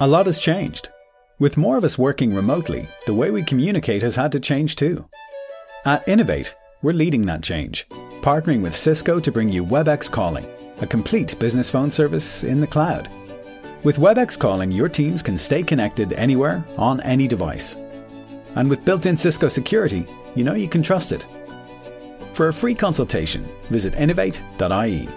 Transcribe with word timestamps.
A 0.00 0.08
lot 0.08 0.26
has 0.26 0.40
changed. 0.40 0.88
With 1.38 1.56
more 1.56 1.76
of 1.76 1.84
us 1.84 1.96
working 1.96 2.34
remotely, 2.34 2.88
the 3.06 3.14
way 3.14 3.30
we 3.30 3.44
communicate 3.44 4.02
has 4.02 4.16
had 4.16 4.32
to 4.32 4.40
change 4.40 4.74
too. 4.74 5.08
At 5.84 6.08
Innovate, 6.08 6.52
we're 6.82 6.92
leading 6.92 7.22
that 7.26 7.44
change, 7.44 7.86
partnering 8.20 8.60
with 8.60 8.74
Cisco 8.74 9.20
to 9.20 9.30
bring 9.30 9.48
you 9.48 9.64
WebEx 9.64 10.10
Calling, 10.10 10.46
a 10.80 10.86
complete 10.86 11.38
business 11.38 11.70
phone 11.70 11.92
service 11.92 12.42
in 12.42 12.60
the 12.60 12.66
cloud. 12.66 13.08
With 13.84 13.98
WebEx 13.98 14.36
Calling, 14.36 14.72
your 14.72 14.88
teams 14.88 15.22
can 15.22 15.38
stay 15.38 15.62
connected 15.62 16.12
anywhere, 16.14 16.64
on 16.76 17.00
any 17.02 17.28
device. 17.28 17.76
And 18.56 18.68
with 18.68 18.84
built 18.84 19.06
in 19.06 19.16
Cisco 19.16 19.46
security, 19.48 20.08
you 20.34 20.42
know 20.42 20.54
you 20.54 20.68
can 20.68 20.82
trust 20.82 21.12
it. 21.12 21.24
For 22.32 22.48
a 22.48 22.52
free 22.52 22.74
consultation, 22.74 23.48
visit 23.70 23.94
innovate.ie. 23.94 25.08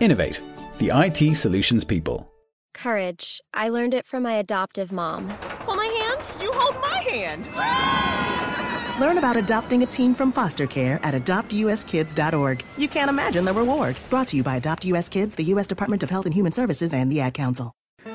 Innovate, 0.00 0.40
the 0.78 0.90
IT 0.94 1.36
solutions 1.36 1.84
people. 1.84 2.33
Courage. 2.74 3.40
I 3.54 3.68
learned 3.70 3.94
it 3.94 4.04
from 4.04 4.22
my 4.22 4.34
adoptive 4.34 4.92
mom. 4.92 5.28
Hold 5.64 5.78
my 5.78 5.86
hand. 5.86 6.26
You 6.42 6.52
hold 6.52 6.74
my 6.82 6.98
hand. 7.10 7.48
Learn 9.00 9.18
about 9.18 9.36
adopting 9.36 9.82
a 9.82 9.86
teen 9.86 10.14
from 10.14 10.30
foster 10.30 10.66
care 10.66 11.00
at 11.02 11.14
adoptuskids.org. 11.14 12.64
You 12.76 12.88
can't 12.88 13.08
imagine 13.08 13.44
the 13.44 13.52
reward. 13.52 13.96
Brought 14.10 14.28
to 14.28 14.36
you 14.36 14.42
by 14.42 14.56
Adopt 14.56 14.84
US 14.84 15.08
Kids, 15.08 15.36
the 15.36 15.44
U.S. 15.44 15.66
Department 15.66 16.02
of 16.02 16.10
Health 16.10 16.26
and 16.26 16.34
Human 16.34 16.52
Services, 16.52 16.92
and 16.92 17.10
the 17.10 17.20
Ad 17.20 17.34
Council. 17.34 17.72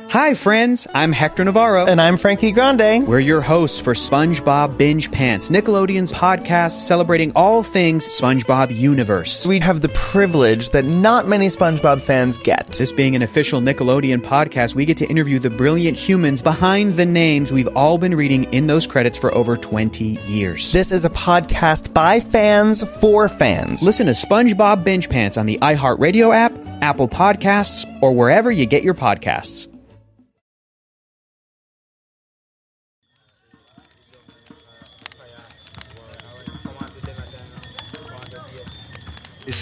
Hi, 0.09 0.33
friends. 0.33 0.87
I'm 0.95 1.11
Hector 1.11 1.43
Navarro. 1.43 1.85
And 1.85 2.01
I'm 2.01 2.17
Frankie 2.17 2.51
Grande. 2.51 3.07
We're 3.07 3.19
your 3.19 3.41
hosts 3.41 3.79
for 3.79 3.93
SpongeBob 3.93 4.75
Binge 4.75 5.11
Pants, 5.11 5.51
Nickelodeon's 5.51 6.11
podcast 6.11 6.79
celebrating 6.79 7.31
all 7.35 7.61
things 7.61 8.07
SpongeBob 8.07 8.75
universe. 8.75 9.45
We 9.45 9.59
have 9.59 9.81
the 9.81 9.89
privilege 9.89 10.71
that 10.71 10.83
not 10.83 11.27
many 11.27 11.45
SpongeBob 11.45 12.01
fans 12.01 12.37
get. 12.39 12.73
This 12.73 12.91
being 12.91 13.15
an 13.15 13.21
official 13.21 13.61
Nickelodeon 13.61 14.21
podcast, 14.21 14.73
we 14.73 14.83
get 14.83 14.97
to 14.97 15.05
interview 15.05 15.37
the 15.37 15.51
brilliant 15.51 15.95
humans 15.95 16.41
behind 16.41 16.97
the 16.97 17.05
names 17.05 17.51
we've 17.51 17.69
all 17.75 17.99
been 17.99 18.15
reading 18.15 18.45
in 18.45 18.65
those 18.65 18.87
credits 18.87 19.15
for 19.15 19.31
over 19.35 19.57
20 19.57 20.19
years. 20.25 20.71
This 20.71 20.91
is 20.91 21.05
a 21.05 21.11
podcast 21.11 21.93
by 21.93 22.19
fans 22.19 22.81
for 22.99 23.29
fans. 23.29 23.83
Listen 23.83 24.07
to 24.07 24.13
SpongeBob 24.13 24.83
Binge 24.83 25.07
Pants 25.07 25.37
on 25.37 25.45
the 25.45 25.59
iHeartRadio 25.59 26.33
app, 26.33 26.57
Apple 26.81 27.07
Podcasts, 27.07 27.85
or 28.01 28.11
wherever 28.15 28.49
you 28.49 28.65
get 28.65 28.81
your 28.81 28.95
podcasts. 28.95 29.67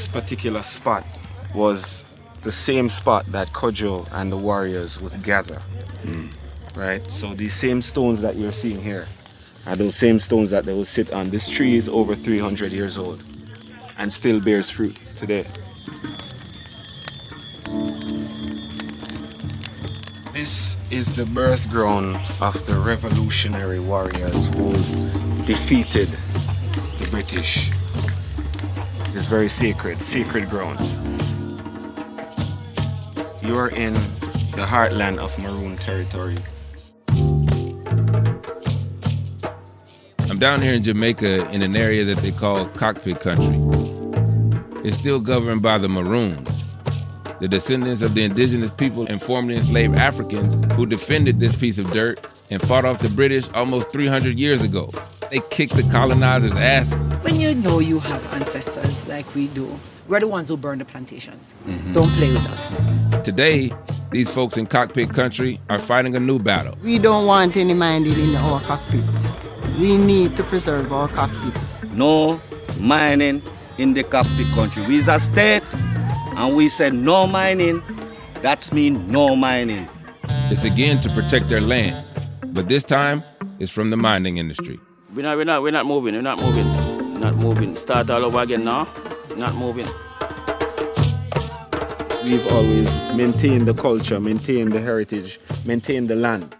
This 0.07 0.23
particular 0.23 0.63
spot 0.63 1.05
was 1.53 2.01
the 2.43 2.51
same 2.51 2.87
spot 2.87 3.25
that 3.27 3.49
Kojo 3.49 4.07
and 4.13 4.31
the 4.31 4.37
warriors 4.37 5.01
would 5.01 5.21
gather. 5.21 5.59
Hmm. 6.03 6.27
Right? 6.79 7.05
So 7.11 7.33
these 7.33 7.53
same 7.53 7.81
stones 7.81 8.21
that 8.21 8.37
you're 8.37 8.53
seeing 8.53 8.81
here 8.81 9.05
are 9.65 9.75
those 9.75 9.97
same 9.97 10.19
stones 10.19 10.51
that 10.51 10.63
they 10.63 10.73
will 10.73 10.85
sit 10.85 11.11
on. 11.11 11.29
This 11.29 11.49
tree 11.49 11.75
is 11.75 11.89
over 11.89 12.15
300 12.15 12.71
years 12.71 12.97
old 12.97 13.21
and 13.97 14.11
still 14.11 14.39
bears 14.39 14.69
fruit 14.69 14.97
today. 15.17 15.45
This 20.31 20.77
is 20.89 21.13
the 21.17 21.25
birth 21.25 21.69
ground 21.69 22.15
of 22.39 22.65
the 22.65 22.77
revolutionary 22.77 23.81
warriors 23.81 24.45
who 24.55 24.71
defeated 25.43 26.07
the 26.97 27.07
British. 27.11 27.71
Is 29.17 29.25
very 29.25 29.49
sacred, 29.49 29.99
sacred 30.03 30.47
grounds. 30.47 30.95
You 33.41 33.57
are 33.57 33.69
in 33.69 33.93
the 34.53 34.63
heartland 34.63 35.17
of 35.17 35.35
Maroon 35.39 35.75
territory. 35.75 36.35
I'm 40.29 40.37
down 40.37 40.61
here 40.61 40.75
in 40.75 40.83
Jamaica 40.83 41.49
in 41.49 41.63
an 41.63 41.75
area 41.75 42.05
that 42.05 42.19
they 42.19 42.31
call 42.31 42.67
cockpit 42.67 43.19
country. 43.19 43.57
It's 44.87 44.99
still 44.99 45.19
governed 45.19 45.63
by 45.63 45.79
the 45.79 45.89
Maroons, 45.89 46.65
the 47.39 47.47
descendants 47.47 48.03
of 48.03 48.13
the 48.13 48.23
indigenous 48.23 48.69
people 48.69 49.07
and 49.07 49.19
formerly 49.19 49.55
enslaved 49.55 49.95
Africans 49.95 50.55
who 50.73 50.85
defended 50.85 51.39
this 51.39 51.55
piece 51.55 51.79
of 51.79 51.89
dirt 51.89 52.23
and 52.51 52.61
fought 52.61 52.85
off 52.85 52.99
the 52.99 53.09
British 53.09 53.49
almost 53.55 53.91
300 53.91 54.37
years 54.37 54.61
ago. 54.61 54.91
They 55.29 55.41
kicked 55.49 55.75
the 55.75 55.83
colonizers' 55.83 56.53
asses. 56.53 57.13
When 57.23 57.39
you 57.39 57.53
know 57.55 57.79
you 57.79 57.99
have 57.99 58.25
ancestors 58.33 59.05
like 59.07 59.33
we 59.35 59.47
do, 59.47 59.69
we're 60.07 60.21
the 60.21 60.27
ones 60.27 60.47
who 60.47 60.55
burn 60.55 60.79
the 60.79 60.85
plantations. 60.85 61.53
Mm-hmm. 61.65 61.91
Don't 61.91 62.09
play 62.11 62.31
with 62.31 62.45
us. 62.49 62.77
Today, 63.23 63.71
these 64.11 64.29
folks 64.33 64.55
in 64.55 64.67
cockpit 64.67 65.09
country 65.09 65.59
are 65.69 65.79
fighting 65.79 66.15
a 66.15 66.19
new 66.19 66.39
battle. 66.39 66.77
We 66.81 66.97
don't 66.97 67.25
want 67.25 67.57
any 67.57 67.73
mining 67.73 68.13
in 68.13 68.35
our 68.37 68.61
cockpit. 68.61 69.03
We 69.79 69.97
need 69.97 70.37
to 70.37 70.43
preserve 70.43 70.93
our 70.93 71.09
cockpit. 71.09 71.53
no 71.91 72.39
mining 72.79 73.41
in 73.77 73.93
the 73.93 74.03
cockpit 74.03 74.47
country. 74.55 74.85
We 74.87 74.97
is 74.99 75.09
a 75.09 75.19
state 75.19 75.63
and 76.37 76.55
we 76.55 76.69
said 76.69 76.93
no 76.93 77.27
mining. 77.27 77.81
That 78.41 78.71
means 78.71 79.09
no 79.09 79.35
mining. 79.35 79.87
It's 80.49 80.63
again 80.63 81.01
to 81.01 81.09
protect 81.09 81.49
their 81.49 81.59
land, 81.59 82.05
but 82.53 82.69
this 82.69 82.83
time 82.85 83.23
it's 83.59 83.71
from 83.71 83.89
the 83.89 83.97
mining 83.97 84.37
industry. 84.37 84.79
We're 85.15 85.21
not, 85.21 85.37
we're 85.37 85.45
not, 85.45 85.63
we're 85.63 85.71
not 85.71 85.85
moving. 85.85 86.15
We're 86.15 86.21
not 86.21 86.41
moving. 86.41 87.19
Not 87.19 87.35
moving. 87.37 87.75
Start 87.77 88.09
all 88.09 88.25
over 88.25 88.39
again 88.39 88.65
now. 88.65 88.87
Not 89.37 89.55
moving. 89.55 89.87
We've 92.23 92.45
always 92.51 93.15
maintained 93.15 93.67
the 93.67 93.73
culture, 93.73 94.19
maintained 94.19 94.73
the 94.73 94.81
heritage, 94.81 95.39
maintained 95.63 96.09
the 96.09 96.17
land. 96.17 96.53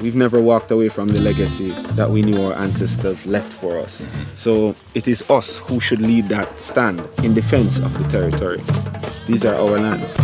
We've 0.00 0.14
never 0.14 0.40
walked 0.40 0.70
away 0.70 0.88
from 0.88 1.08
the 1.08 1.20
legacy 1.20 1.70
that 1.96 2.08
we 2.08 2.22
knew 2.22 2.42
our 2.42 2.54
ancestors 2.54 3.26
left 3.26 3.52
for 3.52 3.76
us. 3.78 4.08
So 4.32 4.74
it 4.94 5.06
is 5.06 5.28
us 5.28 5.58
who 5.58 5.78
should 5.78 6.00
lead 6.00 6.28
that 6.28 6.58
stand 6.58 7.06
in 7.22 7.34
defense 7.34 7.80
of 7.80 7.92
the 7.98 8.08
territory. 8.08 8.62
These 9.26 9.44
are 9.44 9.54
our 9.54 9.78
lands. 9.78 10.16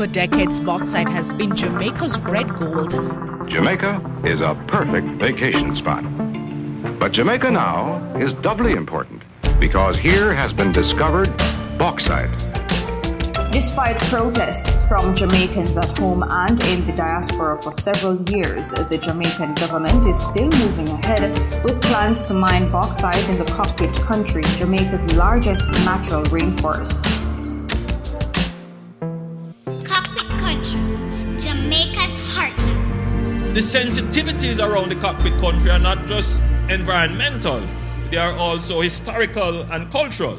For 0.00 0.06
decades, 0.06 0.60
bauxite 0.60 1.10
has 1.10 1.34
been 1.34 1.54
Jamaica's 1.54 2.18
red 2.20 2.48
gold. 2.54 2.92
Jamaica 3.50 4.00
is 4.24 4.40
a 4.40 4.54
perfect 4.66 5.06
vacation 5.20 5.76
spot. 5.76 6.02
But 6.98 7.12
Jamaica 7.12 7.50
now 7.50 8.00
is 8.16 8.32
doubly 8.32 8.72
important 8.72 9.20
because 9.60 9.98
here 9.98 10.32
has 10.32 10.54
been 10.54 10.72
discovered 10.72 11.28
bauxite. 11.76 12.30
Despite 13.52 13.98
protests 14.08 14.88
from 14.88 15.14
Jamaicans 15.14 15.76
at 15.76 15.98
home 15.98 16.24
and 16.26 16.58
in 16.62 16.86
the 16.86 16.92
diaspora 16.92 17.60
for 17.62 17.70
several 17.70 18.16
years, 18.30 18.70
the 18.70 18.96
Jamaican 18.96 19.52
government 19.56 20.06
is 20.06 20.18
still 20.18 20.48
moving 20.48 20.88
ahead 20.88 21.62
with 21.62 21.82
plans 21.82 22.24
to 22.24 22.32
mine 22.32 22.70
bauxite 22.70 23.28
in 23.28 23.38
the 23.38 23.44
cockpit 23.44 23.92
country, 23.96 24.44
Jamaica's 24.56 25.12
largest 25.12 25.70
natural 25.84 26.22
rainforest. 26.32 27.29
The 33.60 33.66
sensitivities 33.66 34.58
around 34.58 34.88
the 34.88 34.94
cockpit 34.94 35.38
country 35.38 35.70
are 35.70 35.78
not 35.78 36.06
just 36.06 36.40
environmental, 36.70 37.60
they 38.10 38.16
are 38.16 38.32
also 38.32 38.80
historical 38.80 39.70
and 39.70 39.92
cultural. 39.92 40.38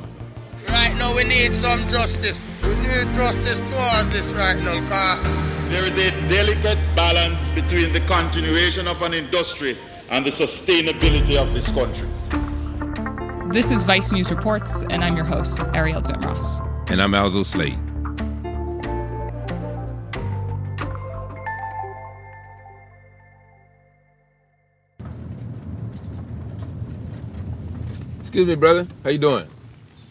Right 0.67 0.95
now, 0.95 1.15
we 1.15 1.23
need 1.25 1.53
some 1.57 1.87
justice. 1.87 2.41
We 2.63 2.73
need 2.73 3.05
justice 3.13 3.59
towards 3.59 4.09
this 4.09 4.25
right 4.29 4.57
now, 4.63 4.89
car. 4.89 5.21
There 5.69 5.83
is 5.83 5.95
a 5.99 6.09
delicate 6.29 6.79
balance 6.95 7.51
between 7.51 7.93
the 7.93 7.99
continuation 8.07 8.87
of 8.87 8.99
an 9.03 9.13
industry 9.13 9.77
and 10.09 10.25
the 10.25 10.31
sustainability 10.31 11.39
of 11.39 11.53
this 11.53 11.69
country. 11.69 12.07
This 13.51 13.69
is 13.69 13.83
Vice 13.83 14.11
News 14.11 14.31
Reports, 14.31 14.83
and 14.89 15.03
I'm 15.03 15.15
your 15.15 15.25
host, 15.25 15.59
Arielle 15.75 16.01
Duhaime-Ross. 16.01 16.59
And 16.87 16.99
I'm 16.99 17.13
Alzo 17.13 17.43
Slade. 17.43 17.90
Excuse 28.31 28.47
me, 28.47 28.55
brother. 28.55 28.87
How 29.03 29.09
you 29.09 29.17
doing? 29.17 29.45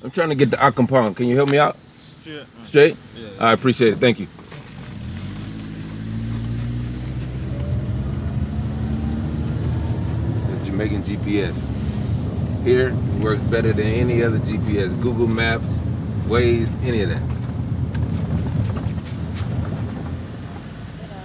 I'm 0.04 0.10
trying 0.10 0.28
to 0.28 0.34
get 0.34 0.50
the 0.50 0.58
Accompong. 0.58 1.16
Can 1.16 1.24
you 1.24 1.36
help 1.36 1.48
me 1.48 1.56
out? 1.56 1.78
Straight. 2.20 2.46
Straight? 2.66 2.96
Yeah. 3.16 3.28
I 3.40 3.54
appreciate 3.54 3.94
it. 3.94 3.96
Thank 3.96 4.20
you. 4.20 4.26
It's 10.52 10.66
Jamaican 10.66 11.02
GPS. 11.02 11.56
Here, 12.62 12.88
it 12.88 13.22
works 13.22 13.40
better 13.44 13.72
than 13.72 13.86
any 13.86 14.22
other 14.22 14.38
GPS. 14.40 15.00
Google 15.00 15.26
Maps, 15.26 15.78
Waze, 16.26 16.68
any 16.84 17.00
of 17.00 17.08
that. 17.08 17.22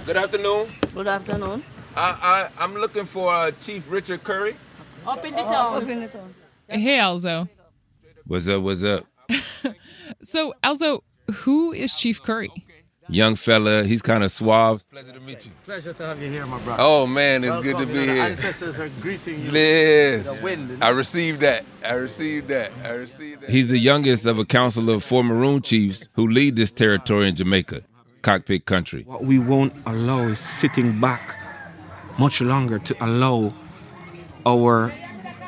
Good 0.06 0.16
afternoon. 0.16 0.68
Good 0.94 1.08
afternoon. 1.08 1.62
I, 1.94 2.48
I, 2.58 2.64
I'm 2.64 2.74
looking 2.74 3.04
for 3.04 3.30
uh, 3.34 3.50
Chief 3.50 3.84
Richard 3.90 4.24
Curry. 4.24 4.56
Up 5.06 5.22
in 5.26 5.32
the 5.34 5.42
town. 5.42 5.82
Up 5.82 5.88
in 5.90 6.00
the 6.00 6.08
town. 6.08 6.34
Hey, 6.68 6.98
Alzo. 6.98 7.48
What's 8.26 8.48
up? 8.48 8.62
What's 8.62 8.84
up? 8.84 9.06
So, 10.22 10.54
Alzo, 10.62 11.02
who 11.32 11.72
is 11.72 11.92
Chief 11.94 12.22
Curry? 12.22 12.48
Young 13.08 13.34
fella, 13.34 13.82
he's 13.84 14.02
kind 14.02 14.22
of 14.24 14.30
suave. 14.30 14.88
Pleasure 14.90 15.12
to 15.12 15.20
meet 15.20 15.44
you. 15.46 15.50
Pleasure 15.64 15.92
to 15.92 16.06
have 16.06 16.22
you 16.22 16.30
here, 16.30 16.46
my 16.46 16.60
brother. 16.60 16.80
Oh 16.84 17.06
man, 17.08 17.42
it's 17.42 17.50
Welcome. 17.50 17.72
good 17.72 17.78
to 17.78 17.80
You 17.80 17.86
be 17.86 17.94
know, 17.94 18.06
the 18.06 18.12
here. 18.12 18.22
Ancestors 18.22 18.78
are 18.80 18.88
greeting 19.00 19.40
you. 19.42 19.50
Yes, 19.50 20.36
The 20.36 20.42
wind. 20.42 20.78
I 20.82 20.90
received 20.90 21.40
that. 21.40 21.64
I 21.84 21.94
received 21.94 22.48
that. 22.48 22.70
I 22.84 22.90
received 22.90 23.42
that. 23.42 23.50
He's 23.50 23.68
the 23.68 23.78
youngest 23.78 24.26
of 24.26 24.38
a 24.38 24.44
council 24.44 24.88
of 24.90 25.02
four 25.04 25.22
Maroon 25.24 25.60
chiefs 25.60 26.06
who 26.14 26.28
lead 26.28 26.54
this 26.56 26.70
territory 26.72 27.28
in 27.28 27.34
Jamaica, 27.36 27.82
cockpit 28.22 28.64
country. 28.64 29.02
What 29.06 29.24
we 29.24 29.38
won't 29.40 29.72
allow 29.86 30.20
is 30.28 30.38
sitting 30.38 31.00
back 31.00 31.36
much 32.18 32.40
longer 32.40 32.78
to 32.78 33.04
allow 33.04 33.52
our 34.46 34.92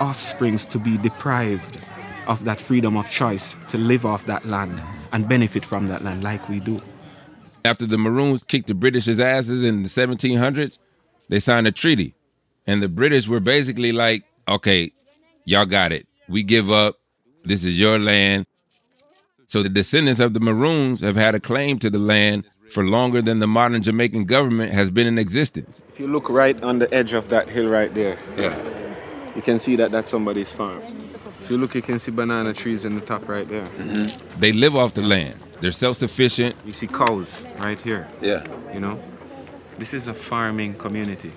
offsprings 0.00 0.66
to 0.68 0.78
be 0.78 0.96
deprived 0.98 1.78
of 2.26 2.44
that 2.44 2.60
freedom 2.60 2.96
of 2.96 3.08
choice 3.10 3.56
to 3.68 3.78
live 3.78 4.04
off 4.04 4.26
that 4.26 4.44
land 4.44 4.80
and 5.12 5.28
benefit 5.28 5.64
from 5.64 5.86
that 5.88 6.04
land 6.04 6.22
like 6.22 6.48
we 6.48 6.60
do. 6.60 6.80
After 7.64 7.86
the 7.86 7.98
Maroons 7.98 8.44
kicked 8.44 8.68
the 8.68 8.74
British's 8.74 9.18
asses 9.20 9.64
in 9.64 9.82
the 9.82 9.88
1700s, 9.88 10.78
they 11.28 11.40
signed 11.40 11.66
a 11.66 11.72
treaty. 11.72 12.14
And 12.66 12.82
the 12.82 12.88
British 12.88 13.26
were 13.28 13.40
basically 13.40 13.92
like, 13.92 14.24
okay, 14.46 14.92
y'all 15.44 15.66
got 15.66 15.92
it. 15.92 16.06
We 16.28 16.42
give 16.42 16.70
up. 16.70 16.96
This 17.44 17.64
is 17.64 17.80
your 17.80 17.98
land. 17.98 18.46
So 19.46 19.62
the 19.62 19.70
descendants 19.70 20.20
of 20.20 20.34
the 20.34 20.40
Maroons 20.40 21.00
have 21.00 21.16
had 21.16 21.34
a 21.34 21.40
claim 21.40 21.78
to 21.78 21.88
the 21.88 21.98
land 21.98 22.44
for 22.70 22.84
longer 22.84 23.22
than 23.22 23.38
the 23.38 23.46
modern 23.46 23.82
Jamaican 23.82 24.26
government 24.26 24.72
has 24.72 24.90
been 24.90 25.06
in 25.06 25.16
existence. 25.18 25.80
If 25.88 25.98
you 25.98 26.06
look 26.06 26.28
right 26.28 26.62
on 26.62 26.78
the 26.78 26.92
edge 26.92 27.14
of 27.14 27.30
that 27.30 27.48
hill 27.48 27.68
right 27.68 27.92
there, 27.94 28.18
Yeah. 28.36 28.87
You 29.38 29.42
can 29.42 29.60
see 29.60 29.76
that 29.76 29.92
that's 29.92 30.10
somebody's 30.10 30.50
farm. 30.50 30.82
If 31.40 31.48
you 31.48 31.58
look, 31.58 31.76
you 31.76 31.80
can 31.80 32.00
see 32.00 32.10
banana 32.10 32.52
trees 32.52 32.84
in 32.84 32.96
the 32.96 33.00
top 33.00 33.28
right 33.28 33.48
there. 33.48 33.66
Mm-hmm. 33.66 34.40
They 34.40 34.50
live 34.50 34.74
off 34.74 34.94
the 34.94 35.02
land. 35.02 35.38
They're 35.60 35.70
self-sufficient. 35.70 36.56
You 36.64 36.72
see 36.72 36.88
cows 36.88 37.40
right 37.60 37.80
here. 37.80 38.08
Yeah. 38.20 38.44
You 38.74 38.80
know, 38.80 39.00
this 39.78 39.94
is 39.94 40.08
a 40.08 40.12
farming 40.12 40.74
community. 40.74 41.30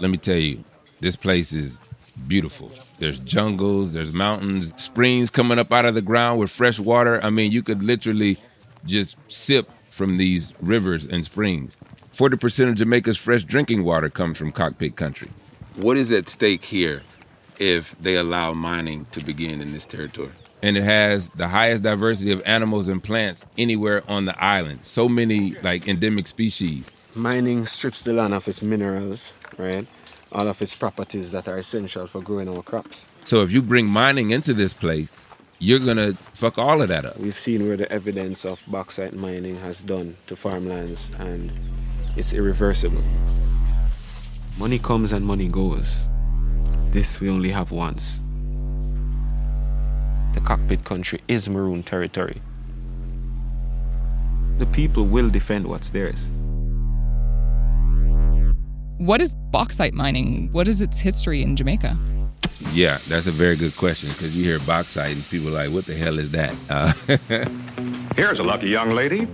Let 0.00 0.10
me 0.10 0.18
tell 0.18 0.36
you, 0.36 0.64
this 0.98 1.14
place 1.14 1.52
is 1.52 1.80
beautiful. 2.26 2.72
There's 2.98 3.20
jungles, 3.20 3.92
there's 3.92 4.12
mountains, 4.12 4.72
springs 4.74 5.30
coming 5.30 5.60
up 5.60 5.72
out 5.72 5.84
of 5.84 5.94
the 5.94 6.02
ground 6.02 6.40
with 6.40 6.50
fresh 6.50 6.80
water. 6.80 7.22
I 7.22 7.30
mean, 7.30 7.52
you 7.52 7.62
could 7.62 7.84
literally 7.84 8.36
just 8.84 9.14
sip 9.28 9.70
from 9.90 10.16
these 10.16 10.54
rivers 10.60 11.06
and 11.06 11.24
springs. 11.24 11.76
40% 12.12 12.70
of 12.70 12.74
Jamaica's 12.74 13.16
fresh 13.16 13.44
drinking 13.44 13.84
water 13.84 14.10
comes 14.10 14.38
from 14.38 14.50
cockpit 14.50 14.96
country. 14.96 15.30
What 15.76 15.96
is 15.96 16.10
at 16.10 16.28
stake 16.28 16.64
here 16.64 17.02
if 17.62 17.94
they 18.00 18.16
allow 18.16 18.52
mining 18.52 19.06
to 19.12 19.24
begin 19.24 19.60
in 19.60 19.72
this 19.72 19.86
territory? 19.86 20.32
And 20.62 20.76
it 20.76 20.82
has 20.82 21.28
the 21.30 21.48
highest 21.48 21.82
diversity 21.82 22.32
of 22.32 22.42
animals 22.44 22.88
and 22.88 23.02
plants 23.02 23.44
anywhere 23.56 24.02
on 24.08 24.24
the 24.24 24.44
island. 24.44 24.84
So 24.84 25.08
many 25.08 25.52
like 25.62 25.88
endemic 25.88 26.26
species. 26.26 26.90
Mining 27.14 27.66
strips 27.66 28.02
the 28.02 28.12
land 28.12 28.34
of 28.34 28.46
its 28.48 28.62
minerals, 28.62 29.34
right? 29.58 29.86
All 30.32 30.48
of 30.48 30.60
its 30.62 30.74
properties 30.74 31.30
that 31.32 31.46
are 31.48 31.58
essential 31.58 32.06
for 32.06 32.20
growing 32.20 32.48
our 32.48 32.62
crops. 32.62 33.06
So 33.24 33.42
if 33.42 33.52
you 33.52 33.62
bring 33.62 33.88
mining 33.88 34.30
into 34.30 34.52
this 34.54 34.72
place, 34.72 35.12
you're 35.58 35.78
gonna 35.78 36.14
fuck 36.14 36.58
all 36.58 36.82
of 36.82 36.88
that 36.88 37.04
up. 37.04 37.18
We've 37.18 37.38
seen 37.38 37.68
where 37.68 37.76
the 37.76 37.90
evidence 37.92 38.44
of 38.44 38.62
bauxite 38.66 39.14
mining 39.14 39.56
has 39.56 39.82
done 39.82 40.16
to 40.26 40.34
farmlands, 40.34 41.10
and 41.18 41.52
it's 42.16 42.32
irreversible. 42.32 43.02
Money 44.58 44.78
comes 44.78 45.12
and 45.12 45.24
money 45.24 45.48
goes. 45.48 46.08
This 46.92 47.20
we 47.22 47.30
only 47.30 47.48
have 47.48 47.70
once. 47.70 48.20
The 50.34 50.40
cockpit 50.40 50.84
country 50.84 51.22
is 51.26 51.48
maroon 51.48 51.82
territory. 51.82 52.42
The 54.58 54.66
people 54.66 55.06
will 55.06 55.30
defend 55.30 55.66
what's 55.66 55.88
theirs. 55.88 56.30
What 58.98 59.22
is 59.22 59.34
bauxite 59.50 59.94
mining? 59.94 60.50
What 60.52 60.68
is 60.68 60.82
its 60.82 61.00
history 61.00 61.40
in 61.40 61.56
Jamaica? 61.56 61.96
Yeah, 62.72 62.98
that's 63.08 63.26
a 63.26 63.32
very 63.32 63.56
good 63.56 63.74
question 63.74 64.10
because 64.10 64.36
you 64.36 64.44
hear 64.44 64.58
bauxite 64.58 65.16
and 65.16 65.26
people 65.30 65.48
are 65.48 65.64
like, 65.64 65.70
what 65.72 65.86
the 65.86 65.96
hell 65.96 66.18
is 66.18 66.28
that? 66.32 66.54
Uh, 66.68 66.92
Here's 68.16 68.38
a 68.38 68.42
lucky 68.42 68.68
young 68.68 68.90
lady. 68.90 69.26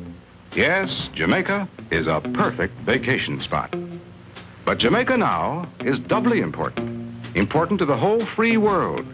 Yes, 0.54 1.08
Jamaica 1.12 1.68
is 1.90 2.06
a 2.06 2.20
perfect 2.34 2.74
vacation 2.86 3.40
spot. 3.40 3.74
But 4.64 4.78
Jamaica 4.78 5.16
now 5.16 5.68
is 5.80 5.98
doubly 5.98 6.40
important. 6.40 6.97
Important 7.38 7.78
to 7.78 7.84
the 7.84 7.96
whole 7.96 8.26
free 8.26 8.56
world 8.56 9.06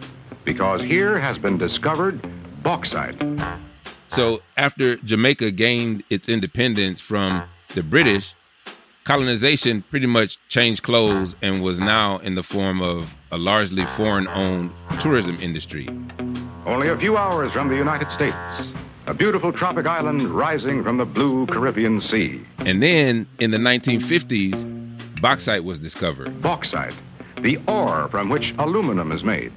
because 0.45 0.81
here 0.81 1.19
has 1.19 1.37
been 1.37 1.59
discovered 1.59 2.19
bauxite. 2.63 3.15
so 4.07 4.41
after 4.57 4.95
Jamaica 4.95 5.51
gained 5.51 6.03
its 6.09 6.27
independence 6.27 6.99
from 6.99 7.43
the 7.75 7.83
British, 7.83 8.33
colonization 9.03 9.83
pretty 9.91 10.07
much 10.07 10.39
changed 10.49 10.81
clothes 10.81 11.35
and 11.43 11.61
was 11.61 11.79
now 11.79 12.17
in 12.17 12.33
the 12.33 12.41
form 12.41 12.81
of 12.81 13.15
a 13.31 13.37
largely 13.37 13.85
foreign 13.85 14.27
owned 14.29 14.71
tourism 14.99 15.37
industry. 15.39 15.87
Only 16.65 16.87
a 16.87 16.97
few 16.97 17.17
hours 17.17 17.51
from 17.51 17.69
the 17.69 17.75
United 17.75 18.09
States. 18.09 18.35
A 19.05 19.13
beautiful 19.13 19.53
tropic 19.53 19.85
island 19.85 20.23
rising 20.23 20.83
from 20.83 20.97
the 20.97 21.05
blue 21.05 21.45
Caribbean 21.45 22.01
Sea. 22.01 22.41
And 22.57 22.81
then 22.81 23.27
in 23.37 23.51
the 23.51 23.59
1950s, 23.59 25.21
bauxite 25.21 25.63
was 25.63 25.77
discovered. 25.77 26.41
Bauxite, 26.41 26.95
the 27.41 27.59
ore 27.67 28.07
from 28.09 28.29
which 28.29 28.53
aluminum 28.57 29.11
is 29.11 29.23
made. 29.23 29.51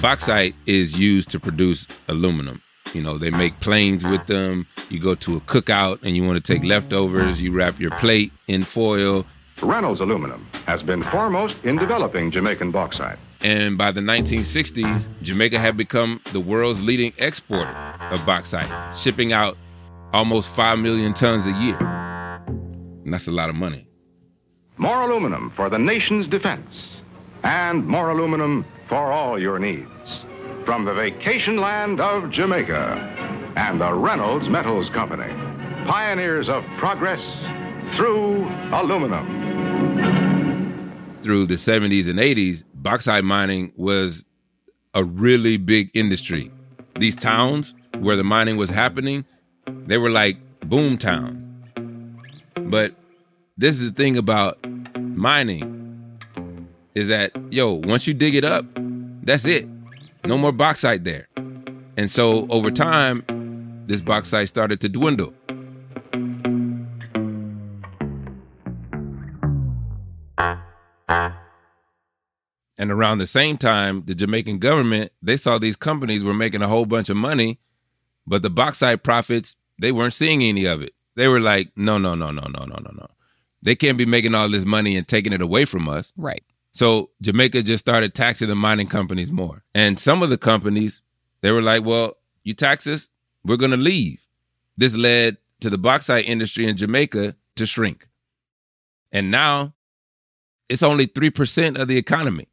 Bauxite 0.00 0.54
is 0.66 0.98
used 0.98 1.30
to 1.30 1.40
produce 1.40 1.86
aluminum. 2.08 2.62
You 2.94 3.02
know, 3.02 3.18
they 3.18 3.30
make 3.30 3.58
planes 3.60 4.04
with 4.04 4.26
them. 4.26 4.66
You 4.88 5.00
go 5.00 5.14
to 5.16 5.36
a 5.36 5.40
cookout 5.40 6.02
and 6.02 6.16
you 6.16 6.24
want 6.24 6.42
to 6.42 6.52
take 6.52 6.64
leftovers, 6.64 7.42
you 7.42 7.52
wrap 7.52 7.78
your 7.78 7.90
plate 7.92 8.32
in 8.46 8.64
foil. 8.64 9.26
Reynolds 9.62 10.00
Aluminum 10.00 10.46
has 10.66 10.82
been 10.82 11.02
foremost 11.04 11.56
in 11.64 11.76
developing 11.76 12.30
Jamaican 12.30 12.70
bauxite. 12.70 13.18
And 13.40 13.76
by 13.76 13.92
the 13.92 14.00
1960s, 14.00 15.08
Jamaica 15.22 15.58
had 15.58 15.76
become 15.76 16.20
the 16.32 16.40
world's 16.40 16.80
leading 16.80 17.12
exporter 17.18 17.70
of 18.10 18.24
bauxite, 18.24 18.94
shipping 18.94 19.32
out 19.32 19.56
almost 20.12 20.50
5 20.50 20.78
million 20.78 21.12
tons 21.14 21.46
a 21.46 21.52
year. 21.52 21.76
And 23.04 23.12
that's 23.12 23.28
a 23.28 23.32
lot 23.32 23.48
of 23.48 23.56
money. 23.56 23.87
More 24.78 25.02
aluminum 25.02 25.50
for 25.56 25.68
the 25.68 25.78
nation's 25.78 26.28
defense. 26.28 26.88
And 27.42 27.84
more 27.84 28.10
aluminum 28.10 28.64
for 28.88 29.12
all 29.12 29.36
your 29.36 29.58
needs. 29.58 29.88
From 30.64 30.84
the 30.84 30.94
vacation 30.94 31.56
land 31.56 32.00
of 32.00 32.30
Jamaica 32.30 33.54
and 33.56 33.80
the 33.80 33.92
Reynolds 33.92 34.48
Metals 34.48 34.88
Company. 34.90 35.32
Pioneers 35.84 36.48
of 36.48 36.64
progress 36.78 37.20
through 37.96 38.44
aluminum. 38.72 39.26
Through 41.22 41.46
the 41.46 41.56
70s 41.56 42.08
and 42.08 42.20
80s, 42.20 42.62
bauxite 42.72 43.24
mining 43.24 43.72
was 43.76 44.24
a 44.94 45.02
really 45.02 45.56
big 45.56 45.90
industry. 45.92 46.52
These 47.00 47.16
towns 47.16 47.74
where 47.98 48.14
the 48.14 48.22
mining 48.22 48.56
was 48.56 48.70
happening, 48.70 49.24
they 49.66 49.98
were 49.98 50.10
like 50.10 50.36
boom 50.60 50.98
towns. 50.98 51.44
But 52.54 52.94
this 53.58 53.80
is 53.80 53.90
the 53.90 53.96
thing 53.96 54.16
about 54.18 54.58
mining 54.96 55.76
is 56.94 57.08
that 57.08 57.32
yo, 57.52 57.74
once 57.74 58.06
you 58.06 58.14
dig 58.14 58.36
it 58.36 58.44
up, 58.44 58.64
that's 59.22 59.46
it. 59.46 59.68
No 60.24 60.38
more 60.38 60.52
bauxite 60.52 61.04
there. 61.04 61.28
And 61.98 62.10
so 62.10 62.46
over 62.50 62.70
time, 62.70 63.24
this 63.86 64.02
bauxite 64.02 64.48
started 64.48 64.80
to 64.82 64.88
dwindle. 64.88 65.34
And 72.78 72.92
around 72.92 73.18
the 73.18 73.26
same 73.26 73.58
time, 73.58 74.04
the 74.06 74.14
Jamaican 74.14 74.58
government, 74.60 75.12
they 75.22 75.36
saw 75.36 75.58
these 75.58 75.76
companies 75.76 76.24
were 76.24 76.34
making 76.34 76.62
a 76.62 76.68
whole 76.68 76.86
bunch 76.86 77.08
of 77.10 77.16
money 77.16 77.58
But 78.26 78.42
the 78.42 78.50
bauxite 78.50 79.02
profits, 79.02 79.56
they 79.80 79.92
weren't 79.92 80.14
seeing 80.14 80.42
any 80.42 80.66
of 80.66 80.82
it. 80.82 80.94
They 81.16 81.28
were 81.28 81.40
like, 81.40 81.72
no, 81.76 81.98
no, 81.98 82.14
no, 82.14 82.30
no, 82.30 82.42
no, 82.42 82.64
no, 82.64 82.76
no, 82.76 82.92
no. 82.92 83.08
They 83.62 83.74
can't 83.74 83.98
be 83.98 84.06
making 84.06 84.34
all 84.34 84.48
this 84.48 84.64
money 84.64 84.96
and 84.96 85.06
taking 85.06 85.32
it 85.32 85.42
away 85.42 85.64
from 85.64 85.88
us. 85.88 86.12
Right. 86.16 86.42
So 86.72 87.10
Jamaica 87.22 87.62
just 87.62 87.84
started 87.84 88.14
taxing 88.14 88.48
the 88.48 88.54
mining 88.54 88.86
companies 88.86 89.32
more. 89.32 89.64
And 89.74 89.98
some 89.98 90.22
of 90.22 90.30
the 90.30 90.38
companies, 90.38 91.02
they 91.40 91.50
were 91.50 91.62
like, 91.62 91.84
well, 91.84 92.14
you 92.44 92.54
tax 92.54 92.86
us, 92.86 93.10
we're 93.44 93.56
going 93.56 93.72
to 93.72 93.76
leave. 93.76 94.20
This 94.76 94.96
led 94.96 95.38
to 95.60 95.70
the 95.70 95.78
bauxite 95.78 96.26
industry 96.26 96.66
in 96.66 96.76
Jamaica 96.76 97.34
to 97.56 97.66
shrink. 97.66 98.08
And 99.10 99.30
now 99.30 99.74
it's 100.68 100.82
only 100.82 101.06
3% 101.06 101.78
of 101.78 101.88
the 101.88 101.96
economy 101.96 102.48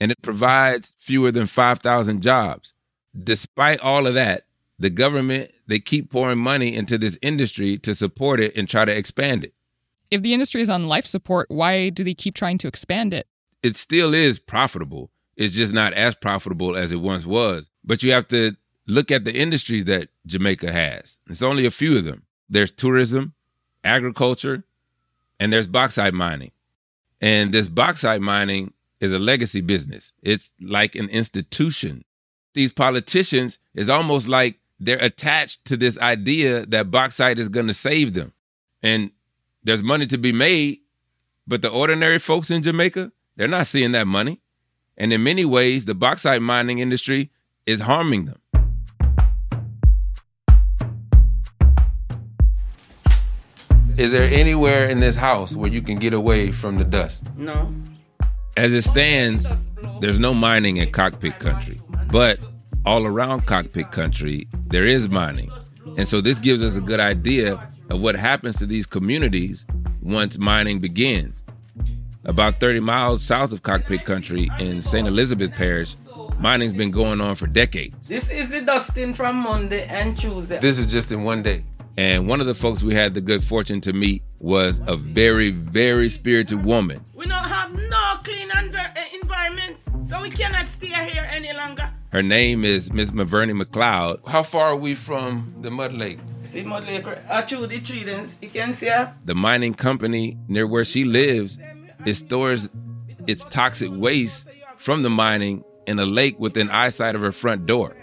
and 0.00 0.10
it 0.10 0.22
provides 0.22 0.94
fewer 0.98 1.30
than 1.30 1.46
5,000 1.46 2.22
jobs. 2.22 2.72
Despite 3.20 3.80
all 3.80 4.06
of 4.06 4.14
that, 4.14 4.44
the 4.78 4.90
government, 4.90 5.50
they 5.66 5.80
keep 5.80 6.10
pouring 6.10 6.38
money 6.38 6.74
into 6.74 6.98
this 6.98 7.18
industry 7.20 7.78
to 7.78 7.94
support 7.94 8.40
it 8.40 8.56
and 8.56 8.68
try 8.68 8.84
to 8.84 8.96
expand 8.96 9.44
it. 9.44 9.54
If 10.10 10.22
the 10.22 10.32
industry 10.32 10.62
is 10.62 10.70
on 10.70 10.88
life 10.88 11.06
support, 11.06 11.50
why 11.50 11.90
do 11.90 12.02
they 12.02 12.14
keep 12.14 12.34
trying 12.34 12.58
to 12.58 12.68
expand 12.68 13.12
it? 13.12 13.26
It 13.62 13.76
still 13.76 14.14
is 14.14 14.38
profitable. 14.38 15.10
It's 15.36 15.54
just 15.54 15.72
not 15.72 15.92
as 15.92 16.16
profitable 16.16 16.76
as 16.76 16.92
it 16.92 17.00
once 17.00 17.26
was. 17.26 17.70
But 17.84 18.02
you 18.02 18.12
have 18.12 18.28
to 18.28 18.56
look 18.86 19.10
at 19.10 19.24
the 19.24 19.34
industries 19.34 19.84
that 19.84 20.08
Jamaica 20.26 20.72
has. 20.72 21.20
It's 21.28 21.42
only 21.42 21.66
a 21.66 21.70
few 21.70 21.98
of 21.98 22.04
them. 22.04 22.22
There's 22.48 22.72
tourism, 22.72 23.34
agriculture, 23.84 24.64
and 25.38 25.52
there's 25.52 25.66
bauxite 25.66 26.14
mining. 26.14 26.52
And 27.20 27.52
this 27.52 27.68
bauxite 27.68 28.20
mining 28.20 28.72
is 29.00 29.12
a 29.12 29.18
legacy 29.18 29.60
business. 29.60 30.12
It's 30.22 30.52
like 30.60 30.94
an 30.94 31.08
institution. 31.08 32.04
These 32.54 32.72
politicians 32.72 33.58
is 33.74 33.90
almost 33.90 34.26
like 34.26 34.58
they're 34.80 34.98
attached 34.98 35.64
to 35.66 35.76
this 35.76 35.98
idea 35.98 36.64
that 36.66 36.90
bauxite 36.90 37.38
is 37.38 37.48
going 37.48 37.66
to 37.66 37.74
save 37.74 38.14
them. 38.14 38.32
And 38.82 39.10
there's 39.68 39.82
money 39.82 40.06
to 40.06 40.16
be 40.16 40.32
made, 40.32 40.78
but 41.46 41.60
the 41.60 41.68
ordinary 41.68 42.18
folks 42.18 42.50
in 42.50 42.62
Jamaica, 42.62 43.12
they're 43.36 43.46
not 43.46 43.66
seeing 43.66 43.92
that 43.92 44.06
money. 44.06 44.40
And 44.96 45.12
in 45.12 45.22
many 45.22 45.44
ways, 45.44 45.84
the 45.84 45.94
bauxite 45.94 46.40
mining 46.40 46.78
industry 46.78 47.30
is 47.66 47.80
harming 47.80 48.24
them. 48.24 48.40
Is 53.98 54.12
there 54.12 54.30
anywhere 54.30 54.86
in 54.88 55.00
this 55.00 55.16
house 55.16 55.54
where 55.54 55.70
you 55.70 55.82
can 55.82 55.98
get 55.98 56.14
away 56.14 56.50
from 56.50 56.78
the 56.78 56.84
dust? 56.84 57.24
No. 57.36 57.70
As 58.56 58.72
it 58.72 58.84
stands, 58.84 59.52
there's 60.00 60.18
no 60.18 60.32
mining 60.32 60.78
in 60.78 60.90
cockpit 60.92 61.40
country, 61.40 61.78
but 62.10 62.40
all 62.86 63.04
around 63.04 63.44
cockpit 63.44 63.90
country, 63.90 64.48
there 64.68 64.86
is 64.86 65.10
mining. 65.10 65.50
And 65.98 66.08
so 66.08 66.22
this 66.22 66.38
gives 66.38 66.62
us 66.62 66.74
a 66.74 66.80
good 66.80 67.00
idea 67.00 67.68
of 67.88 68.00
what 68.02 68.14
happens 68.16 68.58
to 68.58 68.66
these 68.66 68.86
communities 68.86 69.64
once 70.02 70.38
mining 70.38 70.78
begins. 70.80 71.42
About 72.24 72.60
30 72.60 72.80
miles 72.80 73.22
south 73.22 73.52
of 73.52 73.62
cockpit 73.62 74.04
country 74.04 74.48
in 74.58 74.82
St. 74.82 75.06
Elizabeth 75.08 75.52
Parish, 75.52 75.96
mining's 76.38 76.72
been 76.72 76.90
going 76.90 77.20
on 77.20 77.34
for 77.34 77.46
decades. 77.46 78.08
This 78.08 78.30
is 78.30 78.50
the 78.50 78.60
dusting 78.60 79.14
from 79.14 79.36
Monday 79.36 79.86
and 79.86 80.16
Tuesday. 80.16 80.58
This 80.58 80.78
is 80.78 80.86
just 80.86 81.10
in 81.12 81.22
one 81.24 81.42
day. 81.42 81.64
And 81.96 82.28
one 82.28 82.40
of 82.40 82.46
the 82.46 82.54
folks 82.54 82.82
we 82.82 82.94
had 82.94 83.14
the 83.14 83.20
good 83.20 83.42
fortune 83.42 83.80
to 83.80 83.92
meet 83.92 84.22
was 84.38 84.80
a 84.86 84.96
very, 84.96 85.50
very 85.50 86.08
spirited 86.08 86.64
woman. 86.64 87.04
We 87.14 87.26
don't 87.26 87.32
have 87.38 87.72
no 87.72 88.18
clean 88.22 88.48
env- 88.50 88.74
eh, 88.96 89.04
environment, 89.20 89.78
so 90.06 90.22
we 90.22 90.30
cannot 90.30 90.68
stay 90.68 90.86
here 90.88 91.28
any 91.32 91.52
longer. 91.54 91.90
Her 92.12 92.22
name 92.22 92.64
is 92.64 92.92
Miss 92.92 93.10
Mavernie 93.10 93.60
McLeod. 93.60 94.20
How 94.28 94.42
far 94.42 94.66
are 94.66 94.76
we 94.76 94.94
from 94.94 95.54
the 95.60 95.70
Mud 95.70 95.92
Lake? 95.92 96.20
See 96.48 96.62
Mud 96.62 96.86
Lake, 96.86 97.06
uh, 97.06 97.42
the 97.42 97.80
tree, 97.80 98.04
then 98.04 98.26
you 98.40 98.48
can 98.48 98.72
see 98.72 98.86
her. 98.86 99.14
The 99.26 99.34
mining 99.34 99.74
company 99.74 100.38
near 100.48 100.66
where 100.66 100.82
she 100.82 101.04
lives, 101.04 101.58
it 102.06 102.14
stores 102.14 102.70
its 103.26 103.44
toxic 103.44 103.90
waste 103.92 104.48
from 104.78 105.02
the 105.02 105.10
mining 105.10 105.62
in 105.86 105.98
a 105.98 106.06
lake 106.06 106.40
within 106.40 106.70
eyesight 106.70 107.14
of 107.14 107.20
her 107.20 107.32
front 107.32 107.66
door. 107.66 107.94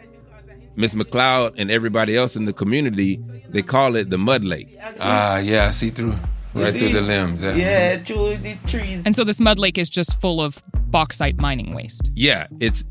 Miss 0.76 0.94
McLeod 0.94 1.56
and 1.58 1.72
everybody 1.72 2.16
else 2.16 2.36
in 2.36 2.46
the 2.46 2.54
community, 2.54 3.20
they 3.50 3.64
call 3.64 3.96
it 3.96 4.12
the 4.12 4.20
Mud 4.20 4.44
Lake. 4.44 4.78
Ah, 5.00 5.40
yeah, 5.40 5.66
I 5.66 5.72
see 5.72 5.90
through, 5.90 6.14
right 6.54 6.72
see? 6.72 6.78
through 6.78 6.94
the 6.94 7.02
limbs. 7.02 7.42
Yeah. 7.42 7.56
Yeah, 7.56 7.98
through 8.04 8.38
the 8.38 8.58
trees. 8.68 9.08
And 9.08 9.16
so 9.16 9.24
this 9.24 9.40
mud 9.40 9.58
lake 9.58 9.80
is 9.80 9.90
just 9.90 10.22
full 10.22 10.40
of 10.40 10.62
bauxite 10.92 11.40
mining 11.40 11.74
waste. 11.74 12.12
Yeah, 12.14 12.46
it's 12.60 12.84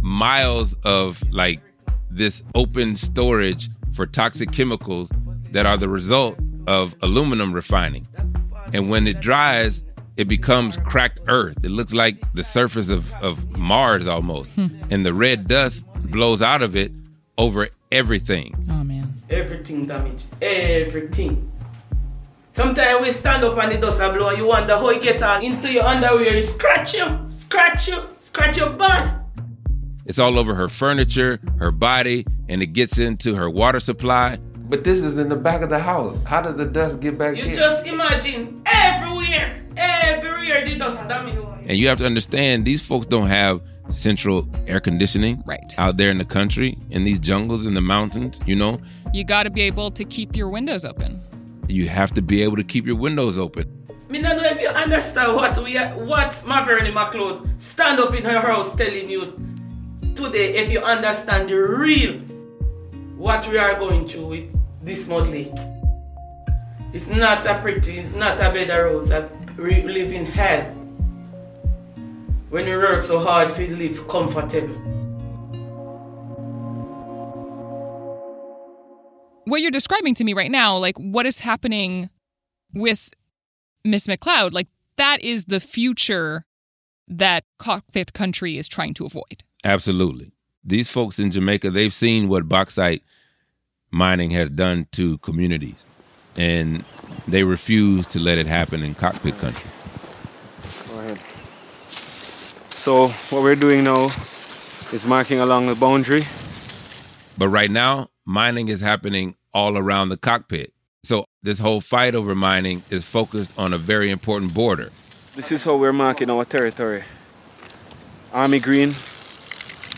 miles 0.00 0.74
of 0.82 1.22
like 1.30 1.60
this 2.10 2.42
open 2.56 2.96
storage 2.96 3.68
for 3.96 4.06
toxic 4.06 4.52
chemicals 4.52 5.10
that 5.52 5.64
are 5.64 5.78
the 5.78 5.88
result 5.88 6.38
of 6.66 6.94
aluminum 7.02 7.52
refining. 7.52 8.06
And 8.74 8.90
when 8.90 9.06
it 9.06 9.20
dries, 9.20 9.84
it 10.16 10.28
becomes 10.28 10.76
cracked 10.76 11.20
earth. 11.28 11.64
It 11.64 11.70
looks 11.70 11.94
like 11.94 12.20
the 12.32 12.44
surface 12.44 12.90
of, 12.90 13.12
of 13.16 13.50
Mars 13.50 14.06
almost. 14.06 14.52
Hmm. 14.52 14.68
And 14.90 15.04
the 15.04 15.14
red 15.14 15.48
dust 15.48 15.82
blows 15.96 16.42
out 16.42 16.62
of 16.62 16.76
it 16.76 16.92
over 17.38 17.68
everything. 17.90 18.54
Oh 18.70 18.84
man. 18.84 19.14
Everything 19.30 19.86
damaged. 19.86 20.26
Everything. 20.42 21.50
Sometimes 22.52 23.02
we 23.02 23.10
stand 23.12 23.44
up 23.44 23.58
and 23.58 23.72
the 23.72 23.78
dust 23.78 24.00
a 24.00 24.12
blow 24.12 24.28
and 24.28 24.38
you 24.38 24.46
wonder 24.46 24.76
how 24.76 24.88
it 24.88 25.02
get 25.02 25.22
on 25.22 25.42
into 25.42 25.72
your 25.72 25.84
underwear. 25.84 26.36
It 26.36 26.46
scratch 26.46 26.94
you, 26.94 27.06
scratch 27.30 27.88
you, 27.88 28.02
scratch 28.16 28.58
your 28.58 28.70
butt. 28.70 29.25
It's 30.06 30.18
all 30.18 30.38
over 30.38 30.54
her 30.54 30.68
furniture, 30.68 31.40
her 31.58 31.70
body, 31.72 32.24
and 32.48 32.62
it 32.62 32.68
gets 32.68 32.98
into 32.98 33.34
her 33.34 33.50
water 33.50 33.80
supply. 33.80 34.38
But 34.68 34.84
this 34.84 35.00
is 35.00 35.18
in 35.18 35.28
the 35.28 35.36
back 35.36 35.62
of 35.62 35.70
the 35.70 35.78
house. 35.78 36.16
How 36.26 36.40
does 36.40 36.54
the 36.56 36.66
dust 36.66 37.00
get 37.00 37.18
back 37.18 37.36
You 37.36 37.42
here? 37.42 37.50
You 37.52 37.56
just 37.56 37.86
imagine 37.86 38.62
everywhere, 38.66 39.64
everywhere 39.76 40.68
the 40.68 40.76
dust 40.76 41.08
damage. 41.08 41.38
And 41.66 41.76
you 41.78 41.88
have 41.88 41.98
to 41.98 42.06
understand 42.06 42.64
these 42.64 42.84
folks 42.86 43.06
don't 43.06 43.26
have 43.26 43.60
central 43.88 44.48
air 44.66 44.80
conditioning 44.80 45.42
right 45.46 45.72
out 45.78 45.96
there 45.96 46.10
in 46.10 46.18
the 46.18 46.24
country 46.24 46.76
in 46.90 47.04
these 47.04 47.20
jungles 47.20 47.64
in 47.66 47.74
the 47.74 47.80
mountains 47.80 48.40
you 48.44 48.56
know 48.56 48.80
You 49.14 49.22
got 49.22 49.44
to 49.44 49.50
be 49.50 49.62
able 49.62 49.92
to 49.92 50.04
keep 50.04 50.34
your 50.34 50.48
windows 50.48 50.84
open. 50.84 51.20
you 51.68 51.88
have 51.88 52.10
to 52.14 52.20
be 52.22 52.42
able 52.42 52.56
to 52.56 52.64
keep 52.64 52.84
your 52.84 52.96
windows 52.96 53.38
open 53.38 53.64
Me 54.08 54.18
not 54.20 54.38
know 54.38 54.42
if 54.44 54.60
you 54.60 54.66
understand 54.70 55.36
what 55.36 55.56
we 55.62 55.76
what 55.76 56.32
Mavernie 56.44 56.92
McLeod 56.92 57.60
stand 57.60 58.00
up 58.00 58.12
in 58.12 58.24
her 58.24 58.40
house 58.40 58.74
telling 58.74 59.08
you 59.08 59.38
today. 60.16 60.54
If 60.56 60.70
you 60.70 60.80
understand 60.80 61.50
the 61.50 61.54
real 61.54 62.14
what 63.16 63.46
we 63.48 63.58
are 63.58 63.78
going 63.78 64.08
through 64.08 64.26
with 64.26 64.60
this 64.82 65.06
mud 65.06 65.28
lake, 65.28 65.52
it's 66.92 67.06
not 67.08 67.44
a 67.46 67.58
pretty, 67.60 67.98
it's 67.98 68.10
not 68.12 68.38
a 68.38 68.50
bed 68.50 68.70
of 68.70 68.84
roses. 68.84 69.10
a 69.10 69.30
re- 69.56 69.82
living 69.82 70.24
hell. 70.26 70.64
When 72.48 72.66
you 72.66 72.78
work 72.78 73.02
so 73.02 73.18
hard 73.18 73.54
to 73.56 73.76
live 73.76 74.08
comfortable. 74.08 74.74
What 79.44 79.60
you're 79.60 79.70
describing 79.70 80.14
to 80.14 80.24
me 80.24 80.32
right 80.32 80.50
now, 80.50 80.76
like 80.76 80.96
what 80.96 81.26
is 81.26 81.40
happening 81.40 82.10
with 82.72 83.10
Miss 83.84 84.06
McLeod, 84.06 84.52
like 84.52 84.68
that 84.96 85.20
is 85.22 85.44
the 85.44 85.60
future 85.60 86.46
that 87.08 87.44
cockpit 87.58 88.12
country 88.12 88.58
is 88.58 88.68
trying 88.68 88.94
to 88.94 89.04
avoid. 89.04 89.44
Absolutely 89.66 90.32
these 90.64 90.88
folks 90.90 91.18
in 91.18 91.30
jamaica 91.30 91.70
they've 91.70 91.92
seen 91.92 92.28
what 92.28 92.48
bauxite 92.48 93.02
mining 93.90 94.30
has 94.30 94.48
done 94.50 94.86
to 94.92 95.18
communities 95.18 95.84
and 96.36 96.84
they 97.26 97.42
refuse 97.42 98.06
to 98.06 98.18
let 98.18 98.38
it 98.38 98.46
happen 98.46 98.82
in 98.82 98.94
cockpit 98.94 99.36
country 99.38 99.70
Go 100.96 100.98
ahead. 101.00 101.18
So 102.70 103.08
what 103.30 103.42
we're 103.42 103.56
doing 103.56 103.84
now 103.84 104.06
is 104.92 105.04
marking 105.06 105.40
along 105.40 105.66
the 105.66 105.74
boundary. 105.74 106.22
But 107.36 107.48
right 107.48 107.70
now, 107.70 108.10
mining 108.24 108.68
is 108.68 108.80
happening 108.80 109.34
all 109.52 109.76
around 109.76 110.08
the 110.08 110.16
cockpit. 110.16 110.72
So 111.04 111.26
this 111.42 111.58
whole 111.58 111.80
fight 111.80 112.14
over 112.14 112.34
mining 112.34 112.82
is 112.90 113.04
focused 113.04 113.52
on 113.58 113.72
a 113.72 113.78
very 113.78 114.10
important 114.10 114.54
border. 114.54 114.90
This 115.34 115.52
is 115.52 115.64
how 115.64 115.76
we're 115.76 115.92
marking 115.92 116.30
our 116.30 116.44
territory. 116.44 117.02
Army 118.32 118.60
green 118.60 118.94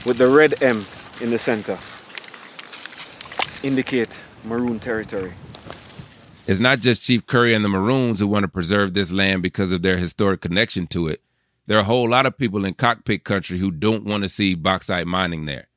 with 0.09 0.17
the 0.17 0.27
red 0.27 0.63
M 0.63 0.87
in 1.21 1.31
the 1.31 1.37
center. 1.37 1.79
Indicate 3.63 4.19
maroon 4.43 4.81
territory. 4.81 5.35
It's 6.47 6.59
not 6.59 6.81
just 6.81 7.03
Chief 7.03 7.27
Curry 7.27 7.53
and 7.53 7.63
the 7.63 7.69
Maroons 7.69 8.19
who 8.19 8.27
want 8.27 8.45
to 8.45 8.49
preserve 8.49 8.95
this 8.95 9.13
land 9.13 9.43
because 9.43 9.71
of 9.71 9.83
their 9.83 9.99
historic 9.99 10.41
connection 10.41 10.87
to 10.89 11.09
it. 11.09 11.21
There 11.67 11.77
are 11.77 11.83
a 11.83 11.85
whole 11.85 12.09
lot 12.09 12.25
of 12.25 12.39
people 12.39 12.65
in 12.65 12.73
cockpit 12.73 13.25
country 13.25 13.59
who 13.59 13.71
don't 13.71 14.07
want 14.07 14.23
to 14.23 14.31
see 14.31 14.55
bauxite 14.55 15.07
mining 15.07 15.45
there. 15.45 15.69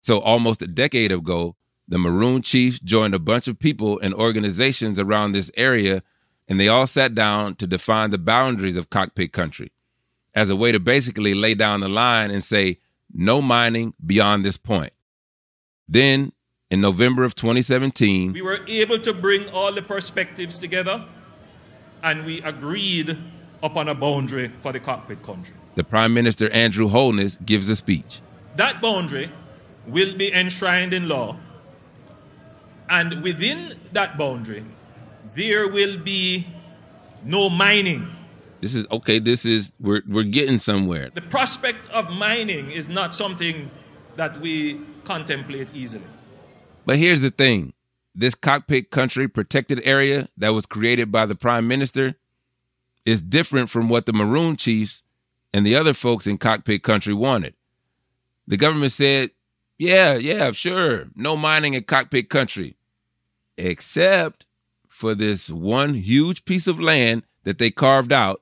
So 0.00 0.18
almost 0.18 0.60
a 0.60 0.66
decade 0.66 1.12
ago, 1.12 1.54
the 1.86 1.98
Maroon 1.98 2.42
Chiefs 2.42 2.80
joined 2.80 3.14
a 3.14 3.20
bunch 3.20 3.46
of 3.46 3.60
people 3.60 4.00
and 4.00 4.12
organizations 4.14 4.98
around 4.98 5.30
this 5.30 5.52
area, 5.56 6.02
and 6.48 6.58
they 6.58 6.66
all 6.66 6.88
sat 6.88 7.14
down 7.14 7.54
to 7.56 7.68
define 7.68 8.10
the 8.10 8.18
boundaries 8.18 8.76
of 8.76 8.90
cockpit 8.90 9.32
country 9.32 9.70
as 10.34 10.50
a 10.50 10.56
way 10.56 10.72
to 10.72 10.80
basically 10.80 11.34
lay 11.34 11.54
down 11.54 11.78
the 11.78 11.88
line 11.88 12.32
and 12.32 12.42
say, 12.42 12.80
no 13.14 13.40
mining 13.40 13.94
beyond 14.04 14.44
this 14.44 14.58
point. 14.58 14.92
Then 15.88 16.32
in 16.70 16.80
November 16.80 17.24
of 17.24 17.34
2017, 17.34 18.32
We 18.32 18.42
were 18.42 18.60
able 18.66 18.98
to 18.98 19.14
bring 19.14 19.48
all 19.50 19.72
the 19.72 19.82
perspectives 19.82 20.58
together 20.58 21.06
and 22.02 22.24
we 22.26 22.42
agreed 22.42 23.16
upon 23.62 23.88
a 23.88 23.94
boundary 23.94 24.50
for 24.60 24.72
the 24.72 24.80
cockpit 24.80 25.22
country. 25.22 25.54
the 25.76 25.84
Prime 25.84 26.12
Minister 26.12 26.50
Andrew 26.50 26.88
Holness 26.88 27.38
gives 27.44 27.68
a 27.70 27.76
speech. 27.76 28.20
That 28.56 28.80
boundary 28.82 29.30
will 29.86 30.16
be 30.16 30.32
enshrined 30.32 30.92
in 30.94 31.08
law, 31.08 31.36
and 32.88 33.22
within 33.22 33.74
that 33.92 34.16
boundary, 34.18 34.64
there 35.34 35.66
will 35.68 35.98
be 35.98 36.46
no 37.24 37.50
mining. 37.50 38.06
This 38.64 38.74
is 38.74 38.86
okay, 38.90 39.18
this 39.18 39.44
is 39.44 39.72
we're 39.78 40.00
we're 40.08 40.24
getting 40.24 40.56
somewhere. 40.56 41.10
The 41.12 41.20
prospect 41.20 41.86
of 41.90 42.08
mining 42.08 42.70
is 42.70 42.88
not 42.88 43.14
something 43.14 43.70
that 44.16 44.40
we 44.40 44.80
contemplate 45.04 45.68
easily. 45.74 46.06
But 46.86 46.96
here's 46.96 47.20
the 47.20 47.30
thing. 47.30 47.74
This 48.14 48.34
cockpit 48.34 48.90
country 48.90 49.28
protected 49.28 49.82
area 49.84 50.30
that 50.38 50.54
was 50.54 50.64
created 50.64 51.12
by 51.12 51.26
the 51.26 51.34
prime 51.34 51.68
minister 51.68 52.14
is 53.04 53.20
different 53.20 53.68
from 53.68 53.90
what 53.90 54.06
the 54.06 54.14
Maroon 54.14 54.56
Chiefs 54.56 55.02
and 55.52 55.66
the 55.66 55.76
other 55.76 55.92
folks 55.92 56.26
in 56.26 56.38
cockpit 56.38 56.82
country 56.82 57.12
wanted. 57.12 57.52
The 58.46 58.56
government 58.56 58.92
said, 58.92 59.32
yeah, 59.76 60.14
yeah, 60.14 60.52
sure, 60.52 61.08
no 61.14 61.36
mining 61.36 61.74
in 61.74 61.84
cockpit 61.84 62.30
country, 62.30 62.78
except 63.58 64.46
for 64.88 65.14
this 65.14 65.50
one 65.50 65.92
huge 65.92 66.46
piece 66.46 66.66
of 66.66 66.80
land 66.80 67.24
that 67.42 67.58
they 67.58 67.70
carved 67.70 68.10
out 68.10 68.40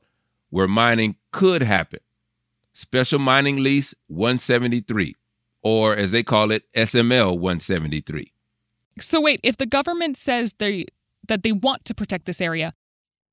where 0.53 0.69
mining 0.69 1.17
could 1.33 1.63
happen. 1.63 2.01
Special 2.75 3.19
Mining 3.19 3.57
Lease 3.63 3.95
173, 4.09 5.17
or 5.63 5.97
as 5.97 6.11
they 6.11 6.23
call 6.23 6.51
it, 6.51 6.71
SML 6.75 7.39
173. 7.39 8.33
So 9.01 9.21
wait, 9.21 9.41
if 9.43 9.57
the 9.57 9.67
government 9.67 10.19
says 10.19 10.55
they 10.59 10.85
that 11.27 11.43
they 11.43 11.53
want 11.53 11.87
to 11.87 11.95
protect 11.95 12.27
this 12.27 12.41
area, 12.41 12.75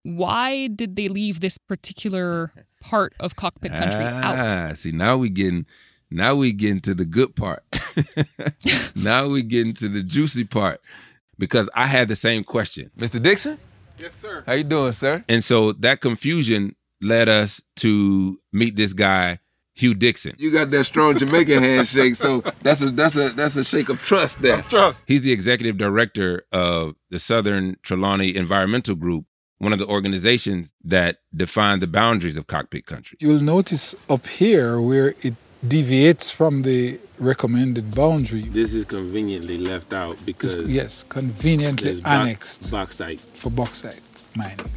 why 0.03 0.67
did 0.67 0.95
they 0.95 1.09
leave 1.09 1.41
this 1.41 1.57
particular 1.57 2.53
part 2.81 3.13
of 3.19 3.35
cockpit 3.35 3.75
country 3.75 4.03
out? 4.03 4.38
Ah, 4.38 4.73
see 4.73 4.91
now 4.91 5.17
we 5.17 5.29
getting 5.29 5.65
now 6.09 6.35
we 6.35 6.53
getting 6.53 6.79
to 6.81 6.95
the 6.95 7.05
good 7.05 7.35
part. 7.35 7.63
now 8.95 9.27
we 9.27 9.41
getting 9.41 9.73
to 9.73 9.89
the 9.89 10.03
juicy 10.03 10.45
part 10.45 10.79
because 11.38 11.69
I 11.75 11.88
had 11.88 12.07
the 12.07 12.15
same 12.15 12.45
question. 12.45 12.91
Mr. 12.97 13.21
Dixon? 13.21 13.59
Yes, 13.97 14.15
sir. 14.15 14.43
How 14.45 14.53
you 14.53 14.63
doing, 14.63 14.93
sir? 14.93 15.25
And 15.27 15.43
so 15.43 15.73
that 15.73 15.99
confusion 15.99 16.75
led 17.01 17.29
us 17.29 17.62
to 17.77 18.39
meet 18.51 18.75
this 18.75 18.94
guy, 18.94 19.39
Hugh 19.74 19.94
Dixon. 19.94 20.36
You 20.38 20.51
got 20.51 20.72
that 20.72 20.84
strong 20.84 21.18
Jamaican 21.18 21.63
handshake, 21.63 22.15
so 22.15 22.41
that's 22.62 22.82
a 22.82 22.89
that's 22.91 23.15
a 23.15 23.29
that's 23.29 23.56
a 23.56 23.63
shake 23.63 23.89
of 23.89 24.01
trust 24.01 24.41
there. 24.41 24.62
trust. 24.63 25.03
He's 25.08 25.22
the 25.22 25.32
executive 25.32 25.77
director 25.77 26.44
of 26.51 26.96
the 27.10 27.20
Southern 27.20 27.75
Trelawny 27.84 28.34
Environmental 28.36 28.96
Group, 28.96 29.25
one 29.60 29.72
of 29.74 29.79
the 29.79 29.88
organizations 29.88 30.74
that 30.84 31.20
define 31.36 31.79
the 31.79 31.88
boundaries 31.88 32.36
of 32.38 32.48
cockpit 32.48 32.86
country. 32.86 33.18
You'll 33.22 33.41
notice 33.41 33.96
up 34.10 34.27
here 34.27 34.82
where 34.82 35.15
it 35.22 35.36
deviates 35.65 36.32
from 36.32 36.62
the 36.63 37.00
recommended 37.18 37.94
boundary. 37.94 38.41
This 38.44 38.74
is 38.74 38.86
conveniently 38.86 39.58
left 39.58 39.91
out 39.94 40.18
because 40.25 40.56
It's- 40.56 40.70
yes, 40.70 41.06
conveniently 41.08 42.01
annexed 42.06 42.72
bauxite. 42.72 43.20
for 43.34 43.50
bauxite 43.50 44.01
mining. 44.36 44.72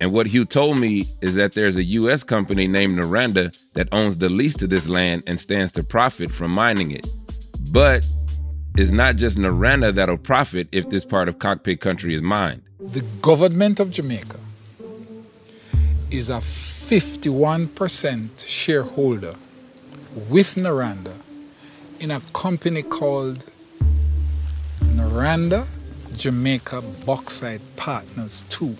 And 0.00 0.12
what 0.12 0.26
Hugh 0.26 0.46
told 0.46 0.78
me 0.78 1.06
is 1.20 1.34
that 1.34 1.52
there's 1.52 1.76
a 1.76 1.84
U.S. 1.84 2.24
company 2.24 2.66
named 2.66 2.98
Noranda 2.98 3.54
that 3.74 3.88
owns 3.92 4.16
the 4.16 4.30
lease 4.30 4.54
to 4.54 4.66
this 4.66 4.88
land 4.88 5.24
and 5.26 5.38
stands 5.38 5.72
to 5.72 5.84
profit 5.84 6.32
from 6.32 6.52
mining 6.52 6.90
it. 6.90 7.06
But 7.70 8.06
it's 8.76 8.90
not 8.90 9.16
just 9.16 9.36
Noranda 9.36 9.92
that'll 9.92 10.16
profit 10.16 10.68
if 10.72 10.88
this 10.88 11.04
part 11.04 11.28
of 11.28 11.38
cockpit 11.38 11.82
country 11.82 12.14
is 12.14 12.22
mined. 12.22 12.62
The 12.78 13.04
government 13.20 13.78
of 13.78 13.90
Jamaica 13.90 14.38
is 16.10 16.30
a 16.30 16.38
51% 16.38 18.46
shareholder 18.46 19.34
with 20.30 20.54
Noranda 20.54 21.14
in 22.00 22.10
a 22.10 22.20
company 22.32 22.82
called 22.82 23.44
Noranda 24.80 25.66
Jamaica 26.16 26.80
Bauxite 27.04 27.60
Partners 27.76 28.46
2. 28.48 28.74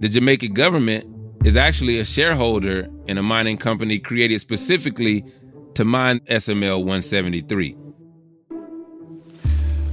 The 0.00 0.08
Jamaican 0.08 0.54
government 0.54 1.04
is 1.44 1.58
actually 1.58 1.98
a 1.98 2.06
shareholder 2.06 2.88
in 3.06 3.18
a 3.18 3.22
mining 3.22 3.58
company 3.58 3.98
created 3.98 4.40
specifically 4.40 5.22
to 5.74 5.84
mine 5.84 6.20
SML 6.20 6.78
173. 6.78 7.76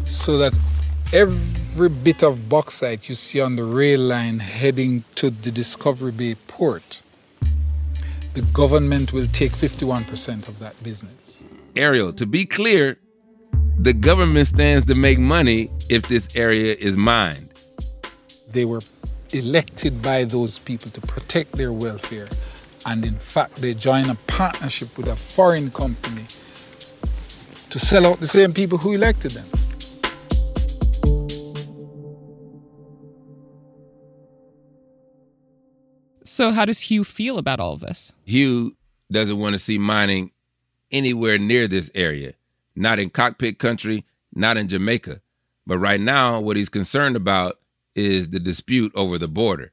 So 0.06 0.38
that 0.38 0.58
every 1.12 1.90
bit 1.90 2.24
of 2.24 2.48
bauxite 2.48 3.10
you 3.10 3.16
see 3.16 3.42
on 3.42 3.58
the 3.58 3.66
rail 3.66 4.00
line 4.00 4.40
heading 4.40 5.04
to 5.16 5.30
the 5.30 5.52
Discovery 5.52 6.14
Bay 6.14 6.36
port, 6.48 7.02
the 8.34 8.44
government 8.54 9.12
will 9.12 9.28
take 9.28 9.52
51% 9.52 10.48
of 10.48 10.58
that 10.60 10.82
business. 10.82 11.44
Arielle, 11.76 12.16
to 12.16 12.26
be 12.26 12.46
clear, 12.46 12.98
the 13.78 13.92
government 13.92 14.48
stands 14.48 14.86
to 14.86 14.96
make 14.96 15.20
money 15.20 15.70
if 15.90 16.08
this 16.08 16.30
area 16.34 16.78
is 16.80 16.96
mined. 16.96 17.50
They 18.50 18.64
were 18.64 18.80
elected 19.34 20.02
by 20.02 20.24
those 20.24 20.60
people 20.60 20.92
to 20.92 21.02
protect 21.02 21.54
their 21.54 21.72
welfare. 21.72 22.28
And 22.86 23.04
in 23.06 23.16
fact, 23.16 23.58
they 23.58 23.74
join 23.74 24.10
a 24.10 24.16
partnership 24.28 24.98
with 24.98 25.08
a 25.08 25.16
foreign 25.16 25.72
company 25.72 26.26
to 27.70 27.80
sell 27.80 28.08
out 28.08 28.20
the 28.20 28.28
same 28.28 28.54
people 28.54 28.78
who 28.78 28.94
elected 28.94 29.32
them. 29.32 29.46
So 36.24 36.52
how 36.52 36.66
does 36.66 36.82
Hugh 36.82 37.04
feel 37.04 37.40
about 37.40 37.60
all 37.60 37.74
of 37.74 37.80
this? 37.80 38.14
Hugh 38.26 38.78
doesn't 39.12 39.40
want 39.40 39.54
to 39.54 39.60
see 39.60 39.78
mining 39.78 40.32
anywhere 40.92 41.38
near 41.38 41.68
this 41.68 41.90
area, 41.96 42.34
not 42.76 43.00
in 43.00 43.10
cockpit 43.10 43.60
country, 43.60 44.06
not 44.34 44.56
in 44.56 44.68
Jamaica. 44.68 45.22
But 45.66 45.80
right 45.80 46.00
now, 46.00 46.40
what 46.40 46.56
he's 46.56 46.70
concerned 46.70 47.16
about 47.16 47.60
is 47.98 48.30
the 48.30 48.40
dispute 48.40 48.92
over 48.96 49.18
the 49.18 49.28
border. 49.28 49.72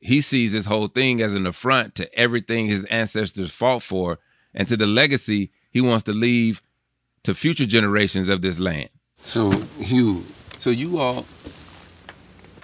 He 0.00 0.20
sees 0.20 0.52
this 0.52 0.66
whole 0.66 0.88
thing 0.88 1.22
as 1.22 1.34
an 1.34 1.46
affront 1.46 1.94
to 1.96 2.12
everything 2.18 2.66
his 2.66 2.84
ancestors 2.86 3.52
fought 3.52 3.82
for 3.82 4.18
and 4.54 4.66
to 4.68 4.76
the 4.76 4.86
legacy 4.86 5.52
he 5.70 5.80
wants 5.80 6.04
to 6.04 6.12
leave 6.12 6.62
to 7.22 7.34
future 7.34 7.66
generations 7.66 8.28
of 8.28 8.42
this 8.42 8.58
land. 8.58 8.88
So 9.18 9.50
Hugh, 9.78 10.24
so 10.58 10.70
you 10.70 10.98
all 10.98 11.24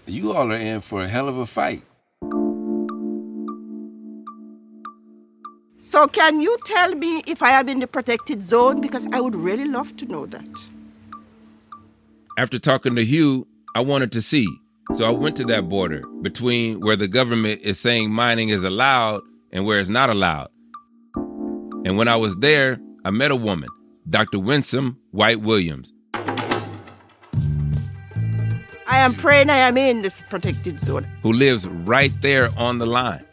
you 0.07 0.33
all 0.33 0.53
are 0.53 0.57
in 0.57 0.81
for 0.81 1.03
a 1.03 1.09
hell 1.09 1.29
of 1.29 1.39
a 1.39 1.47
fight. 1.47 1.83
So, 5.79 6.09
can 6.09 6.41
you 6.41 6.59
tell 6.65 6.97
me 6.97 7.23
if 7.29 7.43
I 7.43 7.51
am 7.51 7.69
in 7.69 7.79
the 7.79 7.87
protected 7.87 8.43
zone? 8.43 8.81
Because 8.81 9.07
I 9.13 9.21
would 9.21 9.37
really 9.37 9.67
love 9.67 9.95
to 9.99 10.07
know 10.07 10.27
that. 10.27 10.71
After 12.37 12.59
talking 12.59 12.97
to 12.97 13.05
Hugh, 13.05 13.47
I 13.75 13.81
wanted 13.81 14.11
to 14.13 14.21
see. 14.21 14.49
So 14.97 15.05
I 15.05 15.11
went 15.11 15.37
to 15.37 15.45
that 15.45 15.69
border 15.69 16.03
between 16.23 16.81
where 16.81 16.97
the 16.97 17.07
government 17.07 17.61
is 17.61 17.79
saying 17.79 18.11
mining 18.11 18.49
is 18.49 18.65
allowed 18.65 19.21
and 19.53 19.67
where 19.67 19.79
it's 19.79 19.91
not 19.91 20.09
allowed. 20.09 20.49
And 21.85 21.99
when 21.99 22.09
I 22.09 22.17
was 22.17 22.35
there, 22.37 22.79
I 23.05 23.11
met 23.11 23.31
a 23.31 23.37
woman, 23.37 23.69
Dr. 24.09 24.39
Winsome 24.39 24.97
White 25.11 25.43
Williams. 25.43 25.93
I 28.89 28.99
am 29.01 29.15
praying 29.15 29.51
I 29.51 29.59
am 29.59 29.77
in 29.77 30.01
this 30.01 30.23
protected 30.31 30.81
zone. 30.81 31.07
who 31.23 31.31
lives 31.31 31.69
right 31.69 32.13
there 32.23 32.49
on 32.57 32.79
the 32.79 32.87
line. 32.87 33.27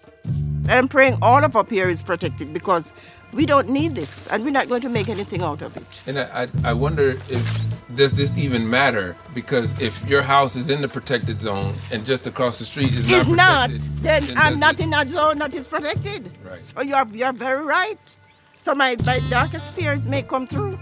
I'm 0.68 0.90
praying 0.90 1.18
all 1.22 1.46
of 1.46 1.56
up 1.56 1.70
here 1.70 1.88
is 1.88 2.02
protected 2.02 2.52
because 2.52 2.92
we 3.32 3.46
don't 3.46 3.70
need 3.70 3.96
this 3.96 4.28
and 4.28 4.44
we're 4.44 4.52
not 4.52 4.68
going 4.68 4.82
to 4.82 4.90
make 4.90 5.08
anything 5.08 5.42
out 5.42 5.62
of 5.62 5.78
it. 5.78 6.04
And 6.08 6.20
I, 6.20 6.44
I 6.44 6.48
I 6.72 6.74
wonder 6.74 7.12
if 7.30 7.73
does 7.96 8.12
this 8.14 8.38
even 8.38 8.70
matter? 8.70 9.16
Because 9.34 9.80
if 9.82 10.08
your 10.10 10.22
house 10.22 10.56
is 10.56 10.70
in 10.70 10.82
the 10.82 10.88
protected 10.88 11.40
zone 11.42 11.74
and 11.92 12.06
just 12.06 12.28
across 12.28 12.60
the 12.60 12.66
street 12.66 12.94
is 12.96 13.12
It's 13.12 13.28
not 13.30 13.36
not. 13.38 13.70
Then 14.02 14.24
then 14.26 14.38
I'm 14.38 14.60
not 14.60 14.76
it- 14.76 14.82
in 14.84 14.90
that 14.92 15.08
zone 15.10 15.38
that 15.40 15.54
is 15.54 15.68
protected. 15.68 16.32
Right. 16.44 16.56
So 16.56 16.82
you're 16.82 17.08
you're 17.12 17.34
very 17.34 17.64
right. 17.66 18.18
So 18.56 18.74
my, 18.76 18.96
my 19.06 19.20
darkest 19.30 19.74
fears 19.74 20.08
may 20.08 20.22
come 20.22 20.48
true. 20.48 20.78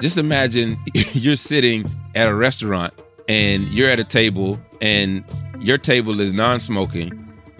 Just 0.00 0.16
imagine 0.18 0.76
you're 1.12 1.36
sitting 1.36 1.88
at 2.14 2.26
a 2.26 2.34
restaurant 2.34 2.92
and 3.28 3.64
you're 3.68 3.90
at 3.90 4.00
a 4.00 4.04
table 4.04 4.58
and 4.80 5.22
your 5.60 5.76
table 5.78 6.20
is 6.20 6.32
non-smoking, 6.32 7.10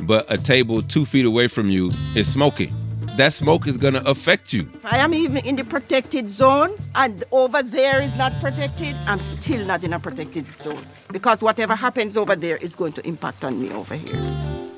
but 0.00 0.24
a 0.32 0.38
table 0.38 0.82
two 0.82 1.04
feet 1.04 1.26
away 1.26 1.48
from 1.48 1.68
you 1.68 1.92
is 2.16 2.26
smoking. 2.32 2.74
That 3.16 3.32
smoke 3.32 3.66
is 3.66 3.76
gonna 3.76 4.02
affect 4.06 4.52
you. 4.52 4.70
If 4.74 4.86
I 4.86 4.98
am 4.98 5.12
even 5.14 5.44
in 5.44 5.56
the 5.56 5.64
protected 5.64 6.30
zone 6.30 6.76
and 6.94 7.22
over 7.32 7.62
there 7.62 8.00
is 8.00 8.16
not 8.16 8.32
protected, 8.40 8.96
I'm 9.06 9.20
still 9.20 9.64
not 9.66 9.84
in 9.84 9.92
a 9.92 10.00
protected 10.00 10.54
zone 10.54 10.84
because 11.12 11.42
whatever 11.42 11.74
happens 11.74 12.16
over 12.16 12.36
there 12.36 12.56
is 12.56 12.74
going 12.74 12.92
to 12.94 13.06
impact 13.06 13.44
on 13.44 13.60
me 13.60 13.70
over 13.72 13.94
here. 13.94 14.20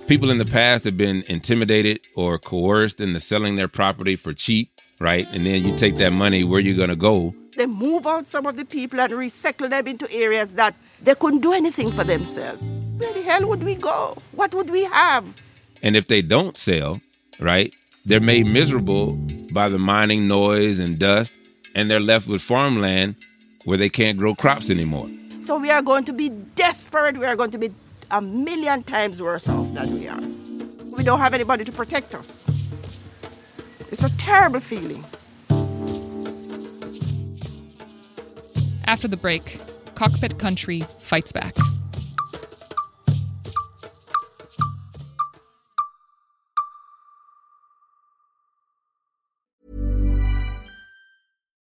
People 0.07 0.31
in 0.31 0.38
the 0.38 0.45
past 0.45 0.85
have 0.85 0.97
been 0.97 1.23
intimidated 1.29 2.01
or 2.16 2.38
coerced 2.38 3.01
into 3.01 3.21
selling 3.21 3.57
their 3.57 3.68
property 3.68 4.16
for 4.16 4.35
cheap 4.35 4.71
right? 5.03 5.27
And 5.35 5.45
then 5.45 5.62
you 5.64 5.77
take 5.77 5.97
that 5.97 6.12
money, 6.12 6.45
where 6.45 6.61
you 6.61 6.75
gonna 6.75 6.97
go? 6.97 7.35
They 7.57 7.66
move 7.66 8.07
out 8.07 8.27
some 8.27 8.47
of 8.47 8.57
the 8.57 8.64
people 8.64 9.01
and 9.01 9.12
recycle 9.12 9.68
them 9.68 9.87
into 9.87 10.11
areas 10.11 10.55
that 10.55 10.75
they 11.03 11.14
couldn't 11.14 11.40
do 11.40 11.53
anything 11.53 11.90
for 11.90 12.05
themselves. 12.05 12.62
Where 12.99 13.12
the 13.12 13.23
hell 13.23 13.47
would 13.49 13.62
we 13.62 13.75
go? 13.75 14.16
What 14.33 14.55
would 14.55 14.71
we 14.71 14.85
have? 14.85 15.25
And 15.83 15.97
if 15.97 16.07
they 16.07 16.23
don't 16.23 16.57
sell, 16.57 17.01
right, 17.40 17.75
they're 18.04 18.20
made 18.20 18.46
miserable 18.46 19.18
by 19.52 19.68
the 19.68 19.78
mining 19.78 20.26
noise 20.26 20.78
and 20.78 20.98
dust, 20.98 21.32
and 21.74 21.90
they're 21.90 22.00
left 22.00 22.26
with 22.26 22.42
farmland 22.42 23.16
where 23.64 23.78
they 23.78 23.88
can't 23.88 24.18
grow 24.18 24.34
crops 24.34 24.70
anymore. 24.70 25.08
So 25.40 25.58
we 25.58 25.70
are 25.70 25.82
going 25.82 26.04
to 26.04 26.12
be 26.12 26.28
desperate. 26.28 27.16
We 27.16 27.26
are 27.26 27.36
going 27.36 27.50
to 27.50 27.58
be 27.58 27.70
a 28.10 28.20
million 28.20 28.82
times 28.82 29.22
worse 29.22 29.48
off 29.48 29.72
than 29.74 29.94
we 29.94 30.08
are. 30.08 30.20
We 30.96 31.04
don't 31.04 31.20
have 31.20 31.34
anybody 31.34 31.64
to 31.64 31.72
protect 31.72 32.14
us. 32.14 32.46
It's 33.90 34.04
a 34.04 34.16
terrible 34.16 34.60
feeling. 34.60 35.04
After 38.84 39.08
the 39.08 39.16
break, 39.16 39.58
Cockpit 39.94 40.38
Country 40.38 40.80
fights 41.00 41.32
back. 41.32 41.54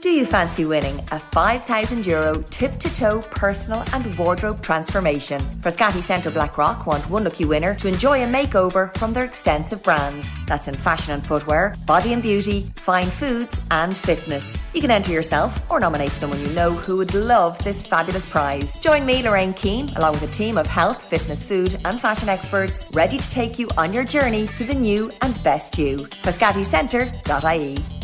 Do 0.00 0.08
you 0.08 0.24
fancy 0.24 0.64
winning 0.64 0.98
a 1.12 1.18
5,000 1.20 2.06
euro 2.06 2.42
tip 2.48 2.78
to 2.78 2.94
toe 2.94 3.20
personal 3.20 3.84
and 3.92 4.16
wardrobe 4.16 4.62
transformation? 4.62 5.42
Frascati 5.60 6.00
Centre 6.00 6.30
Blackrock 6.30 6.86
want 6.86 7.10
one 7.10 7.24
lucky 7.24 7.44
winner 7.44 7.74
to 7.74 7.86
enjoy 7.86 8.22
a 8.24 8.26
makeover 8.26 8.96
from 8.96 9.12
their 9.12 9.24
extensive 9.24 9.82
brands. 9.82 10.34
That's 10.46 10.68
in 10.68 10.74
fashion 10.74 11.12
and 11.12 11.26
footwear, 11.26 11.74
body 11.86 12.14
and 12.14 12.22
beauty, 12.22 12.72
fine 12.76 13.08
foods, 13.08 13.60
and 13.70 13.94
fitness. 13.94 14.62
You 14.72 14.80
can 14.80 14.90
enter 14.90 15.12
yourself 15.12 15.70
or 15.70 15.80
nominate 15.80 16.12
someone 16.12 16.40
you 16.40 16.48
know 16.54 16.70
who 16.72 16.96
would 16.96 17.12
love 17.12 17.62
this 17.62 17.82
fabulous 17.82 18.24
prize. 18.24 18.78
Join 18.78 19.04
me, 19.04 19.22
Lorraine 19.22 19.52
Keane, 19.52 19.90
along 19.96 20.12
with 20.12 20.22
a 20.22 20.32
team 20.32 20.56
of 20.56 20.66
health, 20.66 21.04
fitness, 21.04 21.44
food, 21.44 21.78
and 21.84 22.00
fashion 22.00 22.30
experts 22.30 22.88
ready 22.94 23.18
to 23.18 23.30
take 23.30 23.58
you 23.58 23.68
on 23.76 23.92
your 23.92 24.04
journey 24.04 24.46
to 24.56 24.64
the 24.64 24.72
new 24.72 25.12
and 25.20 25.42
best 25.42 25.76
you. 25.76 25.98
FrascatiCentre.ie. 26.22 27.99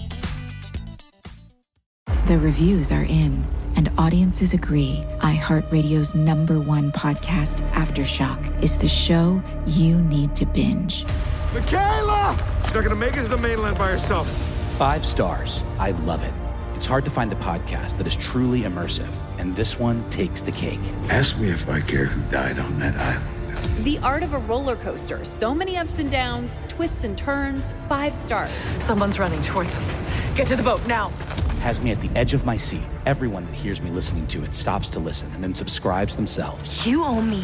The 2.26 2.38
reviews 2.38 2.90
are 2.90 3.04
in, 3.04 3.44
and 3.76 3.88
audiences 3.98 4.52
agree. 4.52 5.04
iHeartRadio's 5.18 6.14
number 6.14 6.58
one 6.58 6.90
podcast, 6.92 7.68
Aftershock, 7.70 8.62
is 8.62 8.76
the 8.78 8.88
show 8.88 9.42
you 9.66 9.98
need 10.02 10.34
to 10.36 10.46
binge. 10.46 11.04
Michaela! 11.54 12.36
She's 12.64 12.74
not 12.74 12.82
gonna 12.82 12.96
make 12.96 13.16
it 13.16 13.22
to 13.22 13.28
the 13.28 13.38
mainland 13.38 13.78
by 13.78 13.90
herself. 13.90 14.28
Five 14.76 15.04
stars. 15.06 15.64
I 15.78 15.92
love 16.02 16.22
it. 16.22 16.32
It's 16.74 16.84
hard 16.84 17.04
to 17.04 17.10
find 17.10 17.32
a 17.32 17.36
podcast 17.36 17.96
that 17.98 18.06
is 18.06 18.16
truly 18.16 18.62
immersive, 18.62 19.10
and 19.38 19.54
this 19.54 19.78
one 19.78 20.08
takes 20.10 20.42
the 20.42 20.52
cake. 20.52 20.80
Ask 21.08 21.36
me 21.38 21.48
if 21.48 21.68
I 21.68 21.80
care 21.80 22.06
who 22.06 22.20
died 22.30 22.58
on 22.58 22.78
that 22.78 22.96
island. 22.96 23.84
The 23.84 23.98
art 23.98 24.22
of 24.22 24.32
a 24.32 24.38
roller 24.38 24.76
coaster. 24.76 25.24
So 25.24 25.54
many 25.54 25.76
ups 25.76 25.98
and 25.98 26.10
downs, 26.10 26.60
twists 26.68 27.04
and 27.04 27.16
turns. 27.16 27.72
Five 27.88 28.16
stars. 28.16 28.50
Someone's 28.80 29.18
running 29.18 29.42
towards 29.42 29.74
us. 29.74 29.94
Get 30.36 30.46
to 30.48 30.56
the 30.56 30.62
boat 30.62 30.86
now. 30.86 31.12
Has 31.66 31.80
me 31.80 31.90
at 31.90 32.00
the 32.00 32.16
edge 32.16 32.32
of 32.32 32.46
my 32.46 32.56
seat. 32.56 32.84
Everyone 33.06 33.44
that 33.46 33.54
hears 33.56 33.82
me 33.82 33.90
listening 33.90 34.28
to 34.28 34.44
it 34.44 34.54
stops 34.54 34.88
to 34.90 35.00
listen 35.00 35.32
and 35.32 35.42
then 35.42 35.52
subscribes 35.52 36.14
themselves. 36.14 36.86
You 36.86 37.02
owe 37.02 37.20
me. 37.20 37.42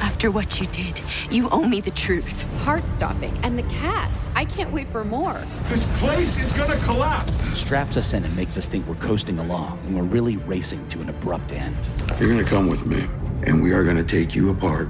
After 0.00 0.30
what 0.30 0.58
you 0.58 0.66
did, 0.68 0.98
you 1.30 1.46
owe 1.50 1.66
me 1.68 1.82
the 1.82 1.90
truth. 1.90 2.40
Heart 2.62 2.88
stopping. 2.88 3.36
And 3.42 3.58
the 3.58 3.62
cast. 3.64 4.30
I 4.34 4.46
can't 4.46 4.72
wait 4.72 4.88
for 4.88 5.04
more. 5.04 5.44
This 5.64 5.86
place 5.98 6.38
is 6.38 6.50
gonna 6.54 6.78
collapse. 6.84 7.34
Straps 7.52 7.98
us 7.98 8.14
in 8.14 8.24
and 8.24 8.34
makes 8.34 8.56
us 8.56 8.66
think 8.66 8.86
we're 8.86 8.94
coasting 8.94 9.38
along 9.38 9.76
when 9.84 9.94
we're 9.94 10.04
really 10.04 10.38
racing 10.38 10.88
to 10.88 11.02
an 11.02 11.10
abrupt 11.10 11.52
end. 11.52 11.76
You're 12.18 12.30
gonna 12.30 12.44
come 12.44 12.66
with 12.66 12.86
me, 12.86 13.06
and 13.42 13.62
we 13.62 13.74
are 13.74 13.84
gonna 13.84 14.02
take 14.02 14.34
you 14.34 14.48
apart, 14.48 14.88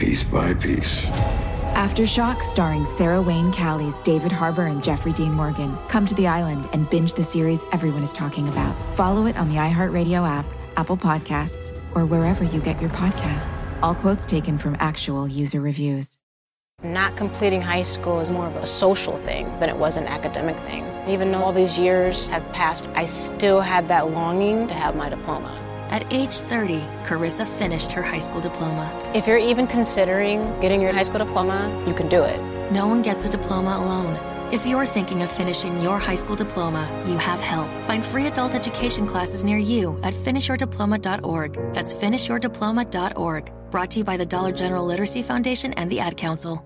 piece 0.00 0.24
by 0.24 0.54
piece. 0.54 1.06
Aftershock, 1.76 2.42
starring 2.42 2.86
Sarah 2.86 3.20
Wayne 3.20 3.52
Callies, 3.52 4.02
David 4.02 4.32
Harbour, 4.32 4.64
and 4.64 4.82
Jeffrey 4.82 5.12
Dean 5.12 5.32
Morgan. 5.32 5.76
Come 5.88 6.06
to 6.06 6.14
the 6.14 6.26
island 6.26 6.66
and 6.72 6.88
binge 6.88 7.12
the 7.12 7.22
series 7.22 7.64
everyone 7.70 8.02
is 8.02 8.14
talking 8.14 8.48
about. 8.48 8.74
Follow 8.96 9.26
it 9.26 9.36
on 9.36 9.50
the 9.50 9.56
iHeartRadio 9.56 10.26
app, 10.26 10.46
Apple 10.78 10.96
Podcasts, 10.96 11.78
or 11.94 12.06
wherever 12.06 12.44
you 12.44 12.62
get 12.62 12.80
your 12.80 12.88
podcasts. 12.88 13.62
All 13.82 13.94
quotes 13.94 14.24
taken 14.24 14.56
from 14.56 14.74
actual 14.80 15.28
user 15.28 15.60
reviews. 15.60 16.16
Not 16.82 17.14
completing 17.14 17.60
high 17.60 17.82
school 17.82 18.20
is 18.20 18.32
more 18.32 18.46
of 18.46 18.56
a 18.56 18.64
social 18.64 19.18
thing 19.18 19.44
than 19.58 19.68
it 19.68 19.76
was 19.76 19.98
an 19.98 20.06
academic 20.06 20.58
thing. 20.60 20.82
Even 21.06 21.30
though 21.30 21.42
all 21.42 21.52
these 21.52 21.78
years 21.78 22.24
have 22.28 22.50
passed, 22.54 22.88
I 22.94 23.04
still 23.04 23.60
had 23.60 23.86
that 23.88 24.12
longing 24.12 24.66
to 24.68 24.74
have 24.74 24.96
my 24.96 25.10
diploma. 25.10 25.65
At 25.90 26.12
age 26.12 26.34
30, 26.34 26.80
Carissa 27.04 27.46
finished 27.46 27.92
her 27.92 28.02
high 28.02 28.18
school 28.18 28.40
diploma. 28.40 28.90
If 29.14 29.26
you're 29.26 29.38
even 29.38 29.66
considering 29.66 30.44
getting 30.60 30.82
your 30.82 30.92
high 30.92 31.04
school 31.04 31.18
diploma, 31.18 31.84
you 31.86 31.94
can 31.94 32.08
do 32.08 32.22
it. 32.22 32.40
No 32.72 32.86
one 32.86 33.02
gets 33.02 33.24
a 33.24 33.28
diploma 33.28 33.76
alone. 33.78 34.16
If 34.52 34.66
you're 34.66 34.86
thinking 34.86 35.22
of 35.22 35.30
finishing 35.30 35.80
your 35.80 35.98
high 35.98 36.14
school 36.14 36.36
diploma, 36.36 36.86
you 37.06 37.16
have 37.18 37.40
help. 37.40 37.68
Find 37.86 38.04
free 38.04 38.26
adult 38.26 38.54
education 38.54 39.06
classes 39.06 39.44
near 39.44 39.58
you 39.58 39.98
at 40.02 40.14
finishyourdiploma.org. 40.14 41.74
That's 41.74 41.92
finishyourdiploma.org. 41.92 43.52
Brought 43.70 43.90
to 43.90 43.98
you 43.98 44.04
by 44.04 44.16
the 44.16 44.26
Dollar 44.26 44.52
General 44.52 44.84
Literacy 44.84 45.22
Foundation 45.22 45.72
and 45.72 45.90
the 45.90 46.00
Ad 46.00 46.16
Council. 46.16 46.64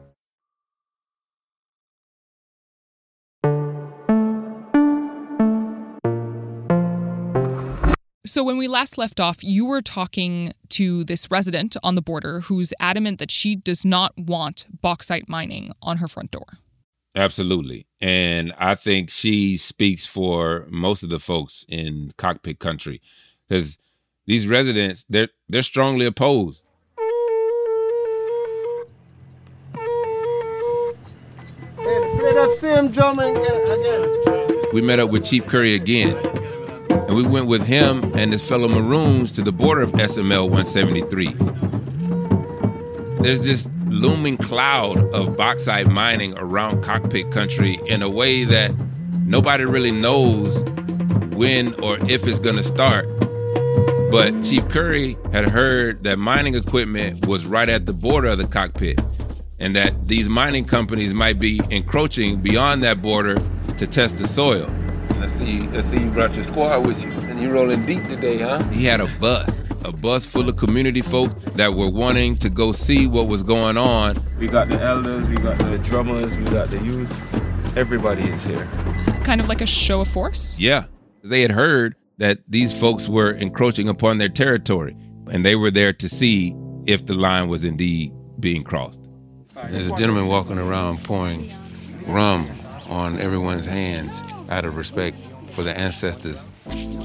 So, 8.27 8.45
when 8.45 8.59
we 8.59 8.69
last 8.69 8.99
left 8.99 9.19
off, 9.19 9.43
you 9.43 9.65
were 9.65 9.81
talking 9.81 10.53
to 10.71 11.05
this 11.05 11.31
resident 11.31 11.75
on 11.83 11.95
the 11.95 12.03
border 12.03 12.41
who's 12.41 12.75
adamant 12.79 13.19
that 13.19 13.31
she 13.31 13.57
does 13.57 13.85
not 13.85 14.13
want 14.19 14.67
bauxite 14.83 15.27
mining 15.27 15.73
on 15.81 15.97
her 15.99 16.09
front 16.09 16.31
door. 16.31 16.45
Absolutely. 17.17 17.87
And 18.01 18.53
I 18.59 18.75
think 18.75 19.11
she 19.11 19.57
speaks 19.57 20.07
for 20.07 20.67
most 20.69 21.03
of 21.03 21.09
the 21.09 21.19
folks 21.19 21.65
in 21.67 22.13
cockpit 22.19 22.59
country 22.59 23.01
because 23.49 23.79
these 24.27 24.47
residents, 24.47 25.07
they're, 25.09 25.29
they're 25.49 25.63
strongly 25.63 26.05
opposed. 26.07 26.65
Play 32.21 32.35
that 32.35 32.53
same 32.59 32.91
drum 32.93 33.19
again. 33.19 34.73
We 34.73 34.83
met 34.83 35.01
up 35.01 35.11
with 35.11 35.25
Chief 35.25 35.47
Curry 35.47 35.75
again, 35.75 36.15
and 37.11 37.17
we 37.17 37.25
went 37.25 37.49
with 37.49 37.67
him 37.67 38.05
and 38.15 38.31
his 38.31 38.49
fellow 38.49 38.69
Maroons 38.69 39.33
to 39.33 39.43
the 39.43 39.51
border 39.51 39.81
of 39.81 39.91
SML 39.91 40.49
173. 40.49 41.35
There's 43.21 43.45
this 43.45 43.69
looming 43.89 44.37
cloud 44.37 45.13
of 45.13 45.37
bauxite 45.37 45.89
mining 45.89 46.39
around 46.39 46.85
cockpit 46.85 47.33
country 47.33 47.81
in 47.89 48.03
a 48.03 48.09
way 48.09 48.45
that 48.45 48.71
nobody 49.27 49.65
really 49.65 49.91
knows 49.91 50.57
when 51.35 51.75
or 51.83 51.99
if 52.09 52.29
it's 52.29 52.39
going 52.39 52.55
to 52.55 52.63
start. 52.63 53.09
But 54.13 54.45
Chief 54.45 54.69
Curry 54.69 55.17
had 55.33 55.47
heard 55.47 56.05
that 56.05 56.17
mining 56.17 56.55
equipment 56.55 57.27
was 57.27 57.45
right 57.45 57.69
at 57.69 57.87
the 57.87 57.93
border 57.93 58.29
of 58.29 58.39
the 58.39 58.47
cockpit 58.47 59.01
and 59.59 59.75
that 59.75 60.07
these 60.07 60.29
mining 60.29 60.65
companies 60.65 61.13
might 61.13 61.41
be 61.41 61.61
encroaching 61.71 62.41
beyond 62.41 62.85
that 62.85 63.03
border 63.03 63.35
to 63.79 63.87
test 63.89 64.17
the 64.19 64.29
soil. 64.29 64.73
I 65.23 65.27
see, 65.27 65.59
I 65.77 65.83
see 65.83 66.01
you 66.01 66.11
brought 66.11 66.35
your 66.35 66.45
squad 66.45 66.87
with 66.87 67.05
you, 67.05 67.11
and 67.29 67.39
you're 67.39 67.53
rolling 67.53 67.85
deep 67.85 68.03
today, 68.09 68.39
huh? 68.39 68.63
He 68.71 68.87
had 68.87 69.01
a 69.01 69.07
bus, 69.21 69.67
a 69.85 69.93
bus 69.93 70.25
full 70.25 70.49
of 70.49 70.57
community 70.57 71.03
folk 71.03 71.39
that 71.57 71.75
were 71.75 71.91
wanting 71.91 72.39
to 72.39 72.49
go 72.49 72.73
see 72.73 73.07
what 73.07 73.29
was 73.29 73.43
going 73.43 73.77
on. 73.77 74.17
We 74.39 74.47
got 74.47 74.71
the 74.71 74.81
elders, 74.81 75.29
we 75.29 75.37
got 75.37 75.59
the 75.59 75.79
drummers, 75.79 76.39
we 76.39 76.45
got 76.45 76.71
the 76.71 76.83
youth. 76.83 77.77
Everybody 77.77 78.23
is 78.23 78.45
here. 78.45 78.67
Kind 79.23 79.43
of 79.43 79.49
like 79.49 79.61
a 79.61 79.67
show 79.67 80.01
of 80.01 80.09
force? 80.09 80.59
Yeah. 80.59 80.87
They 81.23 81.43
had 81.43 81.51
heard 81.51 81.97
that 82.17 82.39
these 82.49 82.73
folks 82.73 83.07
were 83.07 83.31
encroaching 83.31 83.91
upon 83.91 84.17
their 84.17 84.31
territory, 84.31 84.97
and 85.31 85.45
they 85.45 85.55
were 85.55 85.71
there 85.71 85.93
to 85.93 86.09
see 86.09 86.57
if 86.87 87.05
the 87.05 87.15
line 87.15 87.49
was 87.49 87.67
indeed 87.67 88.11
being 88.41 88.65
crossed. 88.65 89.03
There's 89.69 89.91
a 89.91 89.95
gentleman 89.97 90.29
walking 90.29 90.57
around 90.57 91.05
pouring 91.05 91.53
rum 92.07 92.51
on 92.89 93.21
everyone's 93.21 93.67
hands 93.67 94.25
out 94.51 94.65
of 94.65 94.77
respect 94.77 95.17
for 95.53 95.63
the 95.63 95.77
ancestors 95.77 96.47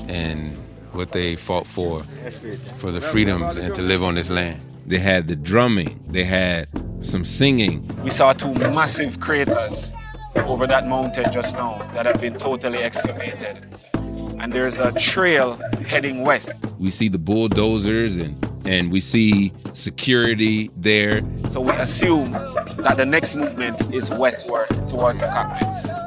and 0.07 0.57
what 0.91 1.11
they 1.11 1.35
fought 1.35 1.67
for, 1.67 2.03
for 2.77 2.91
the 2.91 3.01
freedoms 3.01 3.57
and 3.57 3.73
to 3.75 3.81
live 3.81 4.03
on 4.03 4.15
this 4.15 4.29
land. 4.29 4.59
They 4.85 4.99
had 4.99 5.27
the 5.27 5.35
drumming, 5.35 6.03
they 6.07 6.23
had 6.23 6.67
some 7.01 7.25
singing. 7.25 7.87
We 8.03 8.09
saw 8.09 8.33
two 8.33 8.53
massive 8.53 9.19
craters 9.19 9.91
over 10.35 10.67
that 10.67 10.87
mountain 10.87 11.31
just 11.31 11.55
now 11.55 11.77
that 11.93 12.05
have 12.05 12.21
been 12.21 12.37
totally 12.37 12.79
excavated. 12.79 13.65
And 13.93 14.51
there's 14.51 14.79
a 14.79 14.91
trail 14.91 15.59
heading 15.85 16.21
west. 16.21 16.51
We 16.77 16.91
see 16.91 17.07
the 17.07 17.17
bulldozers 17.17 18.17
and 18.17 18.43
and 18.65 18.91
we 18.91 18.99
see 18.99 19.53
security 19.73 20.71
there. 20.75 21.21
So 21.51 21.61
we 21.61 21.71
assume 21.73 22.31
that 22.31 22.95
the 22.97 23.05
next 23.05 23.35
movement 23.35 23.93
is 23.93 24.09
westward 24.09 24.67
towards 24.89 25.19
the 25.19 25.27
cockpits. 25.27 26.04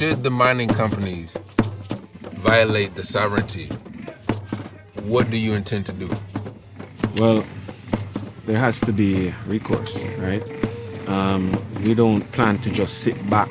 Should 0.00 0.22
the 0.22 0.30
mining 0.30 0.70
companies 0.70 1.36
violate 2.40 2.94
the 2.94 3.02
sovereignty, 3.02 3.66
what 5.04 5.30
do 5.30 5.36
you 5.36 5.52
intend 5.52 5.84
to 5.84 5.92
do? 5.92 6.08
Well, 7.16 7.44
there 8.46 8.58
has 8.58 8.80
to 8.80 8.94
be 8.94 9.34
recourse, 9.46 10.06
right? 10.16 10.42
Um, 11.06 11.52
we 11.84 11.92
don't 11.92 12.22
plan 12.32 12.56
to 12.60 12.70
just 12.70 13.02
sit 13.02 13.28
back 13.28 13.50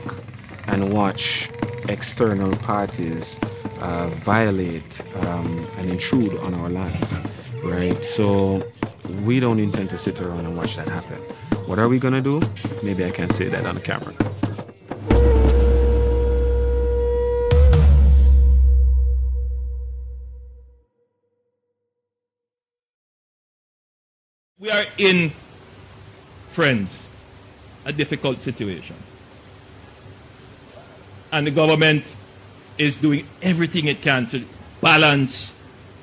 and 0.66 0.92
watch 0.92 1.52
external 1.88 2.56
parties 2.56 3.38
uh, 3.80 4.08
violate 4.08 5.04
um, 5.18 5.68
and 5.78 5.92
intrude 5.92 6.36
on 6.40 6.56
our 6.56 6.70
lands, 6.72 7.14
right? 7.64 8.04
So 8.04 8.64
we 9.24 9.40
don't 9.40 9.60
intend 9.60 9.92
to 9.92 10.00
sit 10.00 10.20
around 10.20 10.48
and 10.48 10.58
watch 10.58 10.78
that 10.78 10.88
happen. 10.88 11.20
What 11.68 11.78
are 11.78 11.88
we 11.88 12.00
gonna 12.00 12.22
do? 12.22 12.42
Maybe 12.82 13.06
I 13.06 13.12
can 13.12 13.30
say 13.30 13.50
that 13.50 13.68
on 13.68 13.80
camera. 13.82 14.29
Are 24.80 24.86
in, 24.98 25.32
friends, 26.50 27.10
a 27.86 27.94
difficult 27.94 28.42
situation. 28.42 28.96
And 31.32 31.46
the 31.46 31.52
government 31.52 32.16
is 32.78 32.96
doing 32.96 33.28
everything 33.42 33.88
it 33.88 34.02
can 34.02 34.28
to 34.28 34.44
balance 34.82 35.54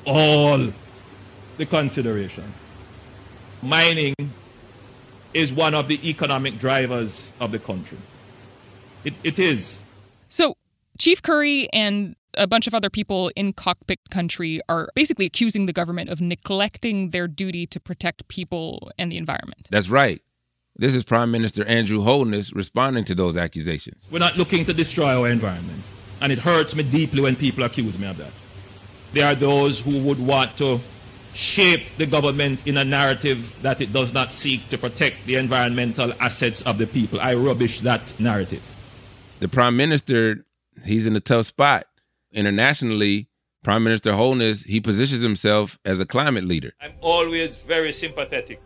all 0.04 0.72
the 1.56 1.66
considerations. 1.66 2.54
Mining 3.62 4.14
is 5.32 5.52
one 5.52 5.74
of 5.74 5.88
the 5.88 6.08
economic 6.08 6.58
drivers 6.58 7.32
of 7.40 7.50
the 7.50 7.58
country. 7.58 7.98
It, 9.04 9.14
it 9.24 9.38
is. 9.38 9.82
So, 10.28 10.56
Chief 10.98 11.22
Curry 11.22 11.68
and 11.72 12.14
a 12.36 12.46
bunch 12.46 12.66
of 12.66 12.74
other 12.74 12.90
people 12.90 13.30
in 13.36 13.52
cockpit 13.52 13.98
country 14.10 14.60
are 14.68 14.88
basically 14.94 15.26
accusing 15.26 15.66
the 15.66 15.72
government 15.72 16.10
of 16.10 16.20
neglecting 16.20 17.10
their 17.10 17.28
duty 17.28 17.66
to 17.66 17.80
protect 17.80 18.28
people 18.28 18.90
and 18.98 19.10
the 19.10 19.16
environment. 19.16 19.68
That's 19.70 19.88
right. 19.88 20.22
This 20.76 20.94
is 20.94 21.04
Prime 21.04 21.30
Minister 21.30 21.64
Andrew 21.64 22.02
Holness 22.02 22.52
responding 22.52 23.04
to 23.04 23.14
those 23.14 23.36
accusations. 23.36 24.06
We're 24.10 24.18
not 24.18 24.36
looking 24.36 24.64
to 24.66 24.74
destroy 24.74 25.18
our 25.18 25.28
environment. 25.28 25.82
And 26.20 26.32
it 26.32 26.38
hurts 26.38 26.76
me 26.76 26.82
deeply 26.82 27.22
when 27.22 27.36
people 27.36 27.64
accuse 27.64 27.98
me 27.98 28.06
of 28.06 28.18
that. 28.18 28.32
There 29.12 29.26
are 29.26 29.34
those 29.34 29.80
who 29.80 30.02
would 30.02 30.18
want 30.18 30.56
to 30.58 30.80
shape 31.32 31.82
the 31.98 32.06
government 32.06 32.66
in 32.66 32.76
a 32.76 32.84
narrative 32.84 33.56
that 33.62 33.80
it 33.80 33.92
does 33.92 34.12
not 34.12 34.32
seek 34.32 34.68
to 34.70 34.78
protect 34.78 35.24
the 35.26 35.36
environmental 35.36 36.12
assets 36.20 36.62
of 36.62 36.78
the 36.78 36.86
people. 36.86 37.20
I 37.20 37.34
rubbish 37.34 37.80
that 37.80 38.18
narrative. 38.18 38.62
The 39.40 39.48
Prime 39.48 39.76
Minister, 39.76 40.46
he's 40.84 41.06
in 41.06 41.14
a 41.16 41.20
tough 41.20 41.46
spot. 41.46 41.86
Internationally, 42.36 43.28
Prime 43.64 43.82
Minister 43.82 44.12
Holness, 44.12 44.62
he 44.64 44.78
positions 44.78 45.22
himself 45.22 45.78
as 45.86 45.98
a 45.98 46.04
climate 46.04 46.44
leader. 46.44 46.74
I'm 46.82 46.92
always 47.00 47.56
very 47.56 47.92
sympathetic 47.92 48.60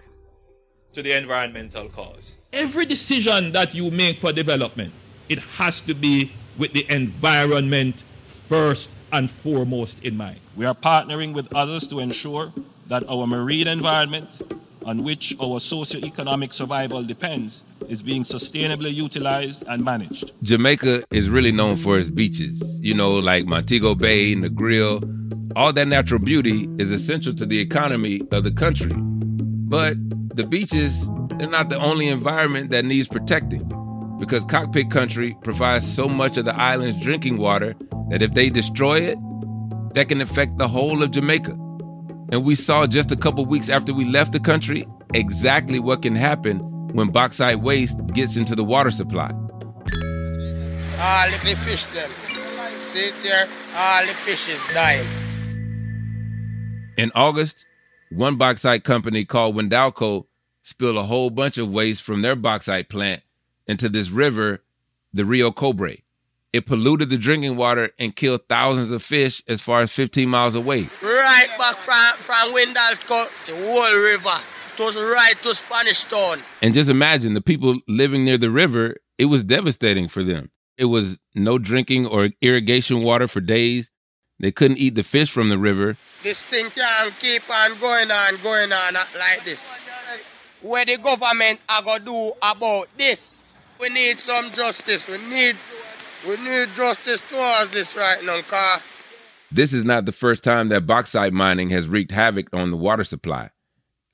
to 0.93 1.03
the 1.03 1.17
environmental 1.17 1.89
cause. 1.89 2.41
Every 2.53 2.85
decision 2.85 3.53
that 3.53 3.73
you 3.73 3.93
make 3.93 4.19
for 4.19 4.33
development, 4.33 4.93
it 5.29 5.39
has 5.39 5.81
to 5.83 5.95
be 5.95 6.33
with 6.59 6.73
the 6.73 6.85
environment 6.91 8.05
first 8.27 8.91
and 9.13 9.31
foremost 9.31 10.05
in 10.05 10.17
mind. 10.17 10.41
We 10.57 10.67
are 10.67 10.75
partnering 10.75 11.33
with 11.33 11.55
others 11.55 11.87
to 11.89 12.01
ensure 12.01 12.53
that 12.89 13.09
our 13.09 13.25
marine 13.29 13.69
environment, 13.69 14.43
on 14.91 15.05
which 15.05 15.37
our 15.41 15.61
socio-economic 15.61 16.53
survival 16.53 17.05
depends, 17.05 17.63
is 17.89 18.03
being 18.03 18.25
sustainably 18.25 18.93
utilized 18.93 19.63
and 19.69 19.85
managed. 19.85 20.33
Jamaica 20.43 21.05
is 21.13 21.31
really 21.31 21.53
known 21.53 21.77
for 21.77 21.97
its 21.97 22.11
beaches, 22.11 22.61
you 22.83 22.93
know, 22.93 23.13
like 23.13 23.47
Montego 23.47 23.95
Bay, 23.95 24.33
and 24.33 24.43
Negril. 24.43 25.01
All 25.55 25.73
that 25.73 25.87
natural 25.87 26.19
beauty 26.19 26.69
is 26.79 26.91
essential 26.91 27.33
to 27.35 27.47
the 27.47 27.61
economy 27.61 28.21
of 28.33 28.43
the 28.43 28.51
country. 28.51 28.91
But 28.93 29.95
the 30.35 30.43
beaches, 30.43 31.09
they're 31.37 31.49
not 31.49 31.69
the 31.69 31.79
only 31.79 32.09
environment 32.09 32.71
that 32.73 32.85
needs 32.85 33.07
protecting 33.07 33.65
because 34.19 34.45
cockpit 34.45 34.91
country 34.91 35.37
provides 35.45 35.87
so 35.87 36.09
much 36.09 36.37
of 36.37 36.47
the 36.47 36.57
island's 36.57 37.01
drinking 37.01 37.39
water 37.39 37.77
that 38.11 38.23
if 38.23 38.35
they 38.35 38.51
destroy 38.51 38.99
it, 38.99 39.19
that 39.95 40.09
can 40.09 40.21
affect 40.21 40.59
the 40.59 40.67
whole 40.67 41.01
of 41.01 41.13
Jamaica. 41.13 41.57
And 42.33 42.45
we 42.45 42.55
saw 42.55 42.87
just 42.87 43.11
a 43.11 43.17
couple 43.17 43.45
weeks 43.45 43.69
after 43.69 43.93
we 43.93 44.05
left 44.05 44.33
the 44.33 44.41
country 44.41 44.87
exactly 45.15 45.81
what 45.81 46.03
can 46.03 46.15
happen 46.15 46.59
when 46.95 47.11
bauxite 47.11 47.61
waste 47.61 47.99
gets 48.09 48.37
into 48.37 48.55
the 48.55 48.65
water 48.65 48.91
supply. 48.91 49.31
Ah, 51.03 51.25
all 51.25 51.31
the 51.31 51.57
fish 51.57 51.85
them. 51.87 52.11
See 52.93 53.11
there, 53.23 53.49
ah, 53.75 54.01
all 54.01 54.07
the 54.07 54.15
fish 54.15 54.49
is 54.49 54.61
dying. 54.73 55.07
In 56.97 57.11
August, 57.15 57.65
one 58.11 58.37
bauxite 58.37 58.85
company 58.85 59.25
called 59.25 59.57
Windalco 59.57 60.27
spilled 60.63 60.97
a 60.97 61.05
whole 61.05 61.31
bunch 61.31 61.59
of 61.59 61.71
waste 61.71 62.03
from 62.03 62.23
their 62.23 62.37
bauxite 62.37 62.89
plant 62.89 63.23
into 63.67 63.89
this 63.89 64.11
river, 64.11 64.63
the 65.13 65.25
Rio 65.25 65.51
Cobre. 65.51 65.97
It 66.53 66.67
polluted 66.67 67.11
the 67.11 67.17
drinking 67.17 67.57
water 67.57 67.91
and 67.99 68.15
killed 68.15 68.49
thousands 68.49 68.91
of 68.91 69.03
fish 69.03 69.41
as 69.47 69.61
far 69.61 69.83
as 69.83 69.93
15 69.93 70.29
miles 70.29 70.57
away. 70.57 70.91
Right 71.01 71.49
back 71.57 71.77
from, 71.77 72.17
from 72.19 72.53
Windalco 72.53 73.29
to 73.47 73.57
whole 73.57 74.03
river. 74.03 74.41
It 74.77 74.83
was 74.83 74.97
right 74.97 75.35
to 75.43 75.55
Spanish 75.55 76.05
Town. 76.05 76.41
And 76.63 76.75
just 76.75 76.91
imagine 76.91 77.35
the 77.35 77.41
people 77.41 77.79
living 77.87 78.25
near 78.25 78.39
the 78.39 78.51
river, 78.51 78.97
it 79.19 79.27
was 79.27 79.45
devastating 79.45 80.09
for 80.09 80.25
them. 80.25 80.51
It 80.77 80.87
was 80.87 81.19
no 81.35 81.59
drinking 81.59 82.07
or 82.07 82.31
irrigation 82.41 83.03
water 83.03 83.29
for 83.29 83.41
days. 83.41 83.91
They 84.41 84.51
couldn't 84.51 84.79
eat 84.79 84.95
the 84.95 85.03
fish 85.03 85.31
from 85.31 85.51
the 85.51 85.59
river. 85.59 85.99
This 86.23 86.43
thing 86.43 86.71
can't 86.71 87.15
keep 87.21 87.43
on 87.49 87.79
going 87.79 88.11
on, 88.11 88.43
going 88.43 88.73
on 88.73 88.95
like 88.95 89.45
this. 89.45 89.61
Where 90.63 90.85
the 90.85 90.97
government 90.97 91.61
are 91.69 91.83
going 91.83 91.99
to 91.99 92.05
do 92.07 92.33
about 92.43 92.89
this? 92.97 93.43
We 93.79 93.91
need 93.91 94.19
some 94.19 94.51
justice. 94.53 95.07
We 95.07 95.19
need 95.19 95.57
we 96.27 96.37
need 96.39 96.69
justice 96.77 97.23
towards 97.23 97.71
this 97.71 97.97
right 97.97 98.23
now, 98.25 98.41
car. 98.43 98.81
This 99.53 99.73
is 99.73 99.85
not 99.85 100.05
the 100.05 100.13
first 100.13 100.45
time 100.45 100.69
that 100.69 100.87
bauxite 100.87 101.33
mining 101.33 101.71
has 101.71 101.89
wreaked 101.89 102.13
havoc 102.13 102.49
on 102.55 102.71
the 102.71 102.77
water 102.77 103.05
supply. 103.05 103.51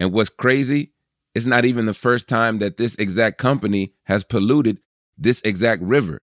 And 0.01 0.13
what's 0.13 0.31
crazy, 0.31 0.93
it's 1.35 1.47
not 1.47 1.65
even 1.65 1.87
the 1.87 1.95
first 1.95 2.29
time 2.29 2.59
that 2.59 2.77
this 2.77 2.95
exact 2.97 3.39
company 3.39 3.93
has 4.05 4.25
polluted 4.25 4.79
this 5.19 5.43
exact 5.43 5.83
river. 5.83 6.21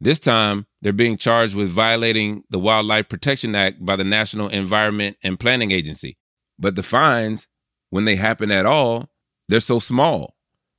This 0.00 0.18
time, 0.18 0.66
they're 0.80 0.92
being 0.92 1.16
charged 1.16 1.54
with 1.54 1.70
violating 1.70 2.42
the 2.50 2.58
Wildlife 2.58 3.08
Protection 3.08 3.54
Act 3.54 3.84
by 3.84 3.96
the 3.96 4.04
National 4.04 4.48
Environment 4.48 5.16
and 5.22 5.38
Planning 5.38 5.70
Agency. 5.70 6.18
But 6.58 6.74
the 6.74 6.82
fines, 6.82 7.46
when 7.90 8.04
they 8.04 8.16
happen 8.16 8.50
at 8.50 8.66
all, 8.66 9.10
they're 9.48 9.60
so 9.60 9.78
small. 9.78 10.34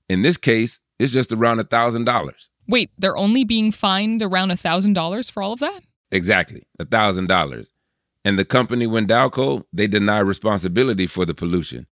In 0.09 0.21
this 0.21 0.37
case, 0.37 0.79
it's 0.99 1.13
just 1.13 1.31
around 1.31 1.59
a 1.59 1.63
$1,000. 1.63 2.49
Wait, 2.67 2.91
they're 2.97 3.17
only 3.17 3.43
being 3.43 3.71
fined 3.71 4.21
around 4.21 4.51
a 4.51 4.55
$1,000 4.55 5.31
for 5.31 5.43
all 5.43 5.53
of 5.53 5.59
that? 5.59 5.81
Exactly, 6.11 6.67
a 6.79 6.85
$1,000. 6.85 7.71
And 8.25 8.39
the 8.39 8.45
company 8.45 8.87
Windalco, 8.87 9.63
they 9.73 9.87
deny 9.87 10.19
responsibility 10.19 11.07
for 11.07 11.25
the 11.25 11.33
pollution. 11.33 11.87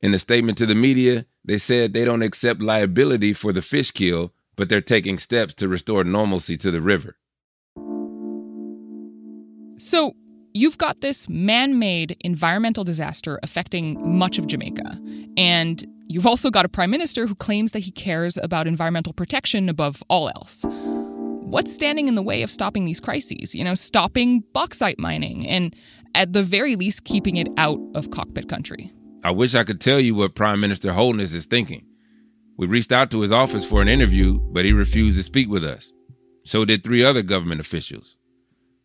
In 0.00 0.12
a 0.14 0.18
statement 0.18 0.58
to 0.58 0.66
the 0.66 0.74
media, 0.74 1.26
they 1.44 1.58
said 1.58 1.92
they 1.92 2.04
don't 2.04 2.22
accept 2.22 2.60
liability 2.60 3.32
for 3.32 3.52
the 3.52 3.62
fish 3.62 3.90
kill, 3.92 4.32
but 4.56 4.68
they're 4.68 4.80
taking 4.80 5.18
steps 5.18 5.54
to 5.54 5.68
restore 5.68 6.02
normalcy 6.04 6.56
to 6.56 6.70
the 6.70 6.80
river. 6.80 7.16
So, 9.78 10.16
you've 10.54 10.78
got 10.78 11.02
this 11.02 11.28
man 11.28 11.78
made 11.78 12.16
environmental 12.20 12.82
disaster 12.82 13.38
affecting 13.42 14.18
much 14.18 14.38
of 14.38 14.46
Jamaica. 14.46 14.98
And 15.36 15.86
you've 16.06 16.26
also 16.26 16.50
got 16.50 16.64
a 16.64 16.68
prime 16.68 16.90
minister 16.90 17.26
who 17.26 17.34
claims 17.34 17.72
that 17.72 17.80
he 17.80 17.90
cares 17.90 18.38
about 18.42 18.66
environmental 18.66 19.12
protection 19.12 19.68
above 19.68 20.02
all 20.08 20.28
else. 20.28 20.64
What's 20.68 21.72
standing 21.72 22.08
in 22.08 22.16
the 22.16 22.22
way 22.22 22.42
of 22.42 22.50
stopping 22.50 22.84
these 22.84 23.00
crises? 23.00 23.54
You 23.54 23.64
know, 23.64 23.74
stopping 23.74 24.40
bauxite 24.52 24.98
mining 24.98 25.46
and, 25.46 25.74
at 26.14 26.32
the 26.32 26.42
very 26.42 26.76
least, 26.76 27.04
keeping 27.04 27.36
it 27.36 27.48
out 27.56 27.78
of 27.94 28.10
cockpit 28.10 28.48
country. 28.48 28.90
I 29.22 29.30
wish 29.30 29.54
I 29.54 29.64
could 29.64 29.80
tell 29.80 30.00
you 30.00 30.14
what 30.14 30.34
Prime 30.34 30.60
Minister 30.60 30.92
Holness 30.92 31.34
is 31.34 31.46
thinking. 31.46 31.86
We 32.56 32.66
reached 32.66 32.90
out 32.90 33.10
to 33.10 33.20
his 33.20 33.32
office 33.32 33.64
for 33.64 33.82
an 33.82 33.88
interview, 33.88 34.38
but 34.38 34.64
he 34.64 34.72
refused 34.72 35.16
to 35.18 35.22
speak 35.22 35.48
with 35.48 35.64
us. 35.64 35.92
So 36.44 36.64
did 36.64 36.82
three 36.82 37.04
other 37.04 37.22
government 37.22 37.60
officials. 37.60 38.16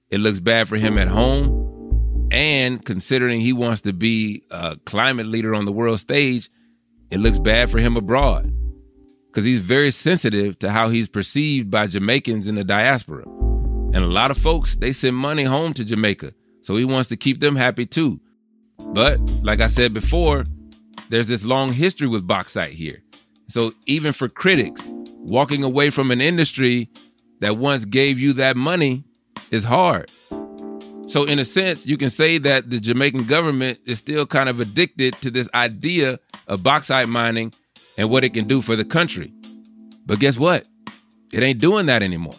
It 0.09 0.19
looks 0.19 0.39
bad 0.39 0.67
for 0.67 0.77
him 0.77 0.97
at 0.97 1.07
home. 1.07 2.29
And 2.31 2.83
considering 2.83 3.41
he 3.41 3.53
wants 3.53 3.81
to 3.81 3.93
be 3.93 4.43
a 4.51 4.77
climate 4.85 5.27
leader 5.27 5.53
on 5.53 5.65
the 5.65 5.71
world 5.71 5.99
stage, 5.99 6.49
it 7.11 7.19
looks 7.19 7.39
bad 7.39 7.69
for 7.69 7.79
him 7.79 7.97
abroad. 7.97 8.53
Because 9.27 9.45
he's 9.45 9.59
very 9.59 9.91
sensitive 9.91 10.57
to 10.59 10.71
how 10.71 10.89
he's 10.89 11.07
perceived 11.07 11.69
by 11.69 11.87
Jamaicans 11.87 12.47
in 12.47 12.55
the 12.55 12.63
diaspora. 12.63 13.23
And 13.93 13.97
a 13.97 14.07
lot 14.07 14.31
of 14.31 14.37
folks, 14.37 14.75
they 14.77 14.91
send 14.91 15.15
money 15.15 15.43
home 15.43 15.73
to 15.73 15.85
Jamaica. 15.85 16.33
So 16.61 16.75
he 16.75 16.85
wants 16.85 17.09
to 17.09 17.17
keep 17.17 17.39
them 17.39 17.55
happy 17.55 17.85
too. 17.85 18.19
But 18.93 19.19
like 19.43 19.61
I 19.61 19.67
said 19.67 19.93
before, 19.93 20.45
there's 21.09 21.27
this 21.27 21.45
long 21.45 21.73
history 21.73 22.07
with 22.07 22.27
bauxite 22.27 22.71
here. 22.71 23.03
So 23.47 23.73
even 23.85 24.13
for 24.13 24.29
critics, 24.29 24.81
walking 24.87 25.63
away 25.63 25.89
from 25.89 26.11
an 26.11 26.21
industry 26.21 26.89
that 27.39 27.57
once 27.57 27.85
gave 27.85 28.19
you 28.19 28.33
that 28.33 28.55
money 28.55 29.03
is 29.51 29.65
hard. 29.65 30.09
So, 31.11 31.25
in 31.25 31.39
a 31.39 31.45
sense, 31.45 31.85
you 31.85 31.97
can 31.97 32.09
say 32.09 32.37
that 32.37 32.69
the 32.69 32.79
Jamaican 32.79 33.25
government 33.25 33.79
is 33.85 33.97
still 33.97 34.25
kind 34.25 34.47
of 34.47 34.61
addicted 34.61 35.13
to 35.15 35.29
this 35.29 35.49
idea 35.53 36.21
of 36.47 36.63
bauxite 36.63 37.09
mining 37.09 37.51
and 37.97 38.09
what 38.09 38.23
it 38.23 38.29
can 38.29 38.47
do 38.47 38.61
for 38.61 38.77
the 38.77 38.85
country. 38.85 39.33
But 40.05 40.19
guess 40.19 40.37
what? 40.37 40.65
It 41.33 41.43
ain't 41.43 41.59
doing 41.59 41.87
that 41.87 42.01
anymore. 42.01 42.35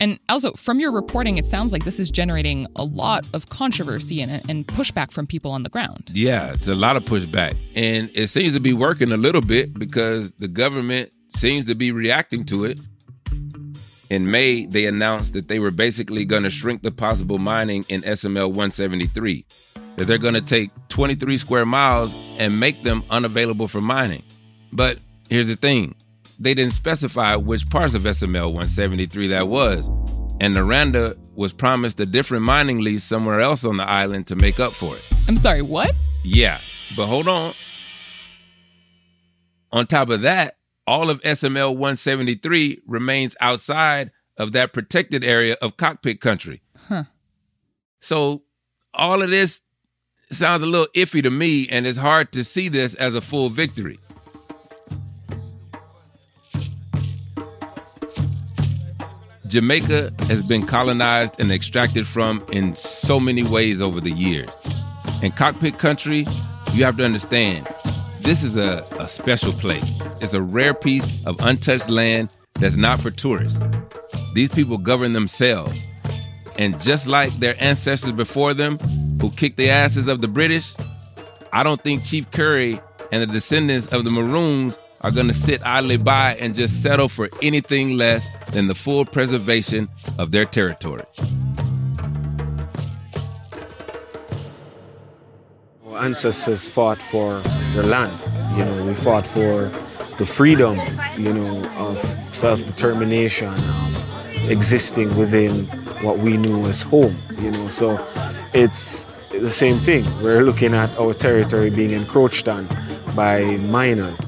And 0.00 0.18
also, 0.28 0.52
from 0.52 0.80
your 0.80 0.92
reporting, 0.92 1.38
it 1.38 1.46
sounds 1.46 1.72
like 1.72 1.84
this 1.84 1.98
is 1.98 2.10
generating 2.10 2.66
a 2.76 2.84
lot 2.84 3.26
of 3.32 3.48
controversy 3.48 4.20
and, 4.20 4.42
and 4.50 4.66
pushback 4.66 5.12
from 5.12 5.26
people 5.26 5.52
on 5.52 5.62
the 5.62 5.70
ground. 5.70 6.10
Yeah, 6.12 6.52
it's 6.52 6.68
a 6.68 6.74
lot 6.74 6.96
of 6.96 7.04
pushback. 7.04 7.56
And 7.74 8.10
it 8.12 8.26
seems 8.26 8.52
to 8.52 8.60
be 8.60 8.74
working 8.74 9.12
a 9.12 9.16
little 9.16 9.40
bit 9.40 9.72
because 9.72 10.32
the 10.32 10.48
government 10.48 11.10
seems 11.30 11.64
to 11.66 11.74
be 11.74 11.90
reacting 11.90 12.44
to 12.46 12.66
it 12.66 12.80
in 14.10 14.28
May, 14.28 14.66
they 14.66 14.86
announced 14.86 15.32
that 15.34 15.46
they 15.46 15.60
were 15.60 15.70
basically 15.70 16.24
going 16.24 16.42
to 16.42 16.50
shrink 16.50 16.82
the 16.82 16.90
possible 16.90 17.38
mining 17.38 17.84
in 17.88 18.02
SML 18.02 18.48
173, 18.48 19.46
that 19.96 20.06
they're 20.06 20.18
going 20.18 20.34
to 20.34 20.40
take 20.40 20.70
23 20.88 21.36
square 21.36 21.64
miles 21.64 22.14
and 22.38 22.58
make 22.58 22.82
them 22.82 23.04
unavailable 23.08 23.68
for 23.68 23.80
mining. 23.80 24.24
But 24.72 24.98
here's 25.28 25.46
the 25.46 25.56
thing 25.56 25.94
they 26.40 26.54
didn't 26.54 26.72
specify 26.72 27.36
which 27.36 27.68
parts 27.70 27.94
of 27.94 28.02
SML 28.02 28.46
173 28.46 29.28
that 29.28 29.46
was, 29.46 29.86
and 30.40 30.56
Noranda 30.56 31.16
was 31.36 31.52
promised 31.52 32.00
a 32.00 32.06
different 32.06 32.44
mining 32.44 32.80
lease 32.80 33.04
somewhere 33.04 33.40
else 33.40 33.64
on 33.64 33.76
the 33.76 33.88
island 33.88 34.26
to 34.26 34.36
make 34.36 34.58
up 34.58 34.72
for 34.72 34.96
it. 34.96 35.08
I'm 35.28 35.36
sorry, 35.36 35.62
what? 35.62 35.94
Yeah, 36.24 36.58
but 36.96 37.06
hold 37.06 37.28
on. 37.28 37.52
On 39.72 39.86
top 39.86 40.10
of 40.10 40.22
that, 40.22 40.56
all 40.90 41.08
of 41.08 41.22
SML 41.22 41.70
173 41.70 42.80
remains 42.84 43.36
outside 43.40 44.10
of 44.36 44.50
that 44.50 44.72
protected 44.72 45.22
area 45.22 45.56
of 45.62 45.76
cockpit 45.76 46.20
country. 46.20 46.62
Huh. 46.88 47.04
So 48.00 48.42
all 48.92 49.22
of 49.22 49.30
this 49.30 49.62
sounds 50.32 50.64
a 50.64 50.66
little 50.66 50.88
iffy 50.96 51.22
to 51.22 51.30
me, 51.30 51.68
and 51.68 51.86
it's 51.86 51.96
hard 51.96 52.32
to 52.32 52.42
see 52.42 52.68
this 52.68 52.96
as 52.96 53.14
a 53.14 53.20
full 53.20 53.50
victory. 53.50 54.00
Jamaica 59.46 60.12
has 60.22 60.42
been 60.42 60.66
colonized 60.66 61.38
and 61.38 61.52
extracted 61.52 62.04
from 62.04 62.44
in 62.50 62.74
so 62.74 63.20
many 63.20 63.44
ways 63.44 63.80
over 63.80 64.00
the 64.00 64.10
years. 64.10 64.50
In 65.22 65.30
cockpit 65.30 65.78
country, 65.78 66.26
you 66.72 66.84
have 66.84 66.96
to 66.96 67.04
understand 67.04 67.68
this 68.22 68.42
is 68.42 68.56
a, 68.56 68.86
a 68.98 69.08
special 69.08 69.52
place. 69.52 69.84
It's 70.20 70.34
a 70.34 70.42
rare 70.42 70.74
piece 70.74 71.08
of 71.26 71.36
untouched 71.40 71.88
land 71.88 72.28
that's 72.54 72.76
not 72.76 73.00
for 73.00 73.10
tourists. 73.10 73.60
These 74.34 74.50
people 74.50 74.78
govern 74.78 75.12
themselves. 75.12 75.78
And 76.56 76.80
just 76.80 77.06
like 77.06 77.32
their 77.38 77.54
ancestors 77.62 78.12
before 78.12 78.54
them, 78.54 78.78
who 79.20 79.30
kicked 79.30 79.56
the 79.56 79.70
asses 79.70 80.08
of 80.08 80.20
the 80.20 80.28
British, 80.28 80.74
I 81.52 81.62
don't 81.62 81.82
think 81.82 82.04
Chief 82.04 82.30
Curry 82.30 82.80
and 83.12 83.22
the 83.22 83.26
descendants 83.26 83.86
of 83.88 84.04
the 84.04 84.10
Maroons 84.10 84.78
are 85.00 85.10
going 85.10 85.28
to 85.28 85.34
sit 85.34 85.62
idly 85.64 85.96
by 85.96 86.34
and 86.34 86.54
just 86.54 86.82
settle 86.82 87.08
for 87.08 87.30
anything 87.42 87.96
less 87.96 88.26
than 88.50 88.66
the 88.66 88.74
full 88.74 89.04
preservation 89.04 89.88
of 90.18 90.30
their 90.30 90.44
territory. 90.44 91.04
Ancestors 96.00 96.68
fought 96.68 96.98
for 96.98 97.40
the 97.74 97.82
land. 97.82 98.12
You 98.56 98.64
know, 98.64 98.86
we 98.86 98.94
fought 98.94 99.26
for 99.26 99.70
the 100.18 100.26
freedom, 100.26 100.78
you 101.16 101.32
know, 101.32 101.62
of 101.76 101.98
self-determination, 102.32 103.48
of 103.48 104.50
existing 104.50 105.16
within 105.16 105.64
what 106.02 106.18
we 106.18 106.36
knew 106.36 106.64
as 106.66 106.82
home. 106.82 107.16
You 107.40 107.50
know, 107.52 107.68
so 107.68 108.04
it's 108.52 109.04
the 109.30 109.50
same 109.50 109.78
thing. 109.78 110.04
We're 110.22 110.42
looking 110.42 110.74
at 110.74 110.90
our 110.98 111.14
territory 111.14 111.70
being 111.70 111.92
encroached 111.92 112.48
on 112.48 112.66
by 113.14 113.42
miners. 113.68 114.18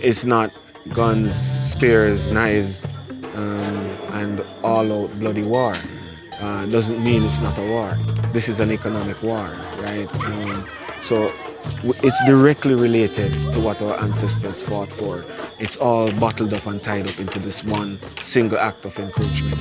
It's 0.00 0.24
not 0.24 0.50
guns, 0.94 1.34
spears, 1.34 2.30
knives, 2.30 2.86
um, 3.34 3.76
and 4.12 4.42
all-out 4.62 5.10
bloody 5.20 5.42
war. 5.42 5.74
Uh, 6.40 6.64
doesn't 6.66 7.02
mean 7.04 7.22
it's 7.22 7.40
not 7.40 7.56
a 7.58 7.66
war. 7.68 7.96
This 8.32 8.48
is 8.48 8.60
an 8.60 8.72
economic 8.72 9.22
war, 9.22 9.50
right? 9.82 10.08
Um, 10.24 10.66
so 11.02 11.32
it's 12.02 12.24
directly 12.24 12.74
related 12.74 13.32
to 13.52 13.60
what 13.60 13.80
our 13.82 13.98
ancestors 14.00 14.62
fought 14.62 14.88
for. 14.88 15.24
It's 15.58 15.76
all 15.76 16.10
bottled 16.12 16.54
up 16.54 16.66
and 16.66 16.82
tied 16.82 17.06
up 17.08 17.18
into 17.18 17.38
this 17.38 17.64
one 17.64 17.98
single 18.22 18.58
act 18.58 18.84
of 18.84 18.98
encroachment. 18.98 19.60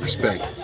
Respect. 0.00 0.62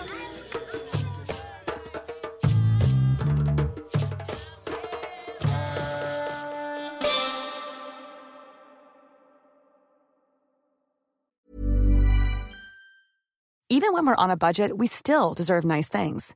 Even 13.71 13.93
when 13.93 14.05
we're 14.05 14.15
on 14.15 14.31
a 14.31 14.35
budget, 14.35 14.77
we 14.77 14.87
still 14.87 15.33
deserve 15.33 15.63
nice 15.63 15.87
things. 15.87 16.35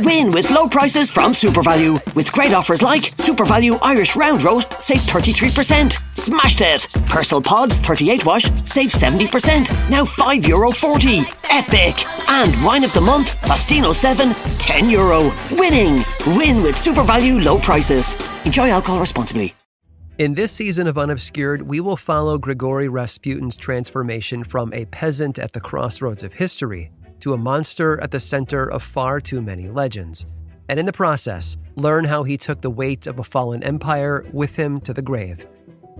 Win 0.00 0.32
with 0.32 0.50
low 0.50 0.66
prices 0.66 1.10
from 1.10 1.32
SuperValu. 1.32 2.14
With 2.14 2.32
great 2.32 2.52
offers 2.52 2.82
like 2.82 3.16
SuperValu 3.16 3.78
Irish 3.80 4.16
Round 4.16 4.42
Roast, 4.42 4.80
save 4.82 5.00
33%. 5.00 5.98
Smashed 6.16 6.60
it! 6.60 6.88
Personal 7.06 7.40
Pods 7.40 7.78
38 7.78 8.24
wash, 8.26 8.44
save 8.64 8.90
70%. 8.90 9.70
Now 9.90 10.04
€5.40. 10.04 11.24
Epic! 11.50 12.04
And 12.28 12.64
Wine 12.64 12.82
of 12.82 12.92
the 12.92 13.00
Month, 13.00 13.30
Fastino 13.42 13.94
7, 13.94 14.30
€10. 14.30 14.90
Euro. 14.90 15.32
Winning! 15.52 16.04
Win 16.36 16.62
with 16.62 16.74
SuperValu 16.74 17.44
low 17.44 17.58
prices. 17.58 18.16
Enjoy 18.44 18.70
alcohol 18.70 18.98
responsibly. 18.98 19.54
In 20.18 20.34
this 20.34 20.52
season 20.52 20.86
of 20.86 20.98
Unobscured, 20.98 21.62
we 21.62 21.80
will 21.80 21.96
follow 21.96 22.38
Grigory 22.38 22.88
Rasputin's 22.88 23.56
transformation 23.56 24.42
from 24.42 24.72
a 24.72 24.86
peasant 24.86 25.38
at 25.38 25.52
the 25.52 25.60
crossroads 25.60 26.24
of 26.24 26.32
history 26.32 26.90
to 27.24 27.32
a 27.32 27.38
monster 27.38 27.98
at 28.02 28.10
the 28.10 28.20
center 28.20 28.70
of 28.70 28.82
far 28.82 29.18
too 29.18 29.40
many 29.40 29.66
legends. 29.70 30.26
And 30.68 30.78
in 30.78 30.84
the 30.84 30.92
process, 30.92 31.56
learn 31.74 32.04
how 32.04 32.22
he 32.22 32.36
took 32.36 32.60
the 32.60 32.68
weight 32.68 33.06
of 33.06 33.18
a 33.18 33.24
fallen 33.24 33.62
empire 33.62 34.26
with 34.30 34.54
him 34.54 34.78
to 34.82 34.92
the 34.92 35.00
grave 35.00 35.46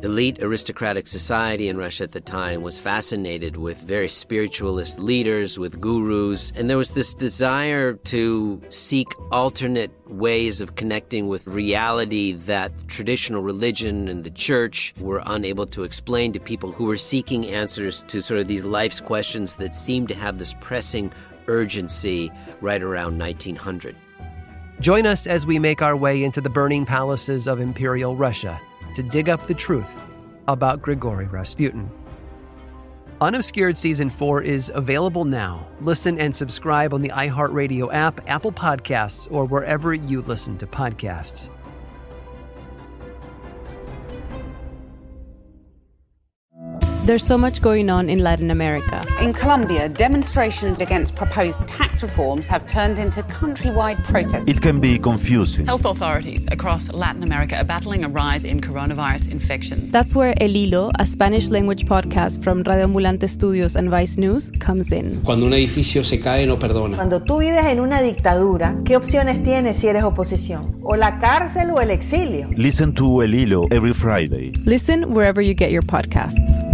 elite 0.05 0.43
aristocratic 0.43 1.07
society 1.07 1.69
in 1.69 1.77
Russia 1.77 2.05
at 2.05 2.13
the 2.13 2.21
time 2.21 2.63
was 2.63 2.79
fascinated 2.79 3.57
with 3.57 3.79
very 3.79 4.09
spiritualist 4.09 4.99
leaders, 4.99 5.59
with 5.59 5.81
gurus, 5.81 6.53
and 6.55 6.69
there 6.69 6.77
was 6.77 6.91
this 6.91 7.15
desire 7.15 7.95
to 7.95 8.61
seek 8.69 9.09
alternate 9.33 9.91
ways 10.09 10.61
of 10.61 10.77
connecting 10.77 11.29
with 11.29 11.47
reality 11.47 12.33
that 12.33 12.73
traditional 12.89 13.43
religion 13.43 14.09
and 14.09 14.25
the 14.25 14.31
church 14.31 14.95
were 14.99 15.23
unable 15.27 15.67
to 15.67 15.83
explain 15.83 16.33
to 16.33 16.41
people 16.41 16.71
who 16.71 16.85
were 16.85 16.97
seeking 16.97 17.47
answers 17.47 18.05
to 18.09 18.23
sort 18.23 18.41
of 18.41 18.47
these 18.47 18.65
life's 18.65 19.01
questions 19.01 19.55
that 19.57 19.75
seemed 19.75 20.09
to 20.09 20.15
have 20.15 20.39
this 20.39 20.55
pressing 20.61 21.13
urgency 21.49 22.31
right 22.61 22.83
around 22.83 23.19
1900. 23.19 23.97
Join 24.81 25.07
us 25.07 25.27
as 25.27 25.47
we 25.47 25.59
make 25.59 25.83
our 25.83 25.97
way 25.97 26.23
into 26.23 26.41
the 26.41 26.51
burning 26.51 26.85
palaces 26.85 27.47
of 27.47 27.61
Imperial 27.61 28.17
Russia 28.17 28.61
to 28.95 29.03
dig 29.03 29.29
up 29.29 29.47
the 29.47 29.55
truth 29.55 29.99
about 30.49 30.83
Grigory 30.83 31.27
Rasputin. 31.27 31.91
Unobscured 33.21 33.77
Season 33.77 34.11
4 34.11 34.43
is 34.43 34.73
available 34.75 35.25
now. 35.25 35.67
Listen 35.81 36.19
and 36.19 36.35
subscribe 36.35 36.93
on 36.93 37.01
the 37.01 37.09
iHeartRadio 37.11 37.93
app, 37.95 38.21
Apple 38.29 38.53
Podcasts, 38.53 39.31
or 39.33 39.45
wherever 39.45 39.95
you 39.95 40.21
listen 40.23 40.59
to 40.59 40.67
podcasts. 40.67 41.49
There's 47.05 47.23
so 47.23 47.37
much 47.37 47.61
going 47.61 47.91
on 47.91 48.09
in 48.09 48.21
Latin 48.21 48.51
America. 48.51 49.05
In 49.21 49.35
Colombia, 49.35 49.91
demonstrations 49.91 50.81
against 50.81 51.15
proposed 51.15 51.61
tax 51.69 52.03
reforms 52.03 52.47
have 52.47 52.67
turned 52.67 52.99
into 52.99 53.23
countrywide 53.25 54.03
protests. 54.05 54.47
It 54.47 54.63
can 54.63 54.81
be 54.81 54.99
confusing. 54.99 55.67
Health 55.67 55.85
authorities 55.85 56.47
across 56.51 56.91
Latin 56.93 57.23
America 57.23 57.59
are 57.59 57.65
battling 57.65 58.05
a 58.05 58.09
rise 58.09 58.47
in 58.47 58.63
coronavirus 58.63 59.31
infections. 59.31 59.93
That's 59.93 60.15
where 60.15 60.33
El 60.41 60.49
Hilo, 60.49 60.93
a 60.99 61.05
Spanish 61.05 61.51
language 61.51 61.85
podcast 61.85 62.43
from 62.43 62.63
Radio 62.63 62.87
Ambulante 62.87 63.29
Studios 63.29 63.77
and 63.77 63.91
Vice 63.91 64.17
News, 64.17 64.51
comes 64.59 64.91
in. 64.91 65.21
Cuando 65.25 65.45
un 65.45 65.53
edificio 65.53 66.03
se 66.07 66.21
cae, 66.21 66.47
no 66.47 66.59
perdona. 66.59 66.97
Cuando 66.97 67.21
tú 67.21 67.41
vives 67.41 67.67
en 67.67 67.81
una 67.81 68.01
dictadura, 68.01 68.77
¿qué 68.87 68.97
opciones 68.97 69.43
tienes 69.43 69.77
si 69.77 69.89
eres 69.89 70.05
oposición? 70.05 70.81
¿O 70.83 70.97
la 70.97 71.19
cárcel 71.19 71.69
o 71.69 71.83
el 71.83 71.91
exilio? 71.91 72.49
Listen 72.57 72.95
to 72.95 73.23
El 73.23 73.35
Hilo 73.35 73.67
every 73.71 73.93
Friday. 73.93 74.53
Listen 74.65 75.13
wherever 75.13 75.43
you 75.43 75.53
get 75.53 75.71
your 75.71 75.85
podcasts. 75.85 76.74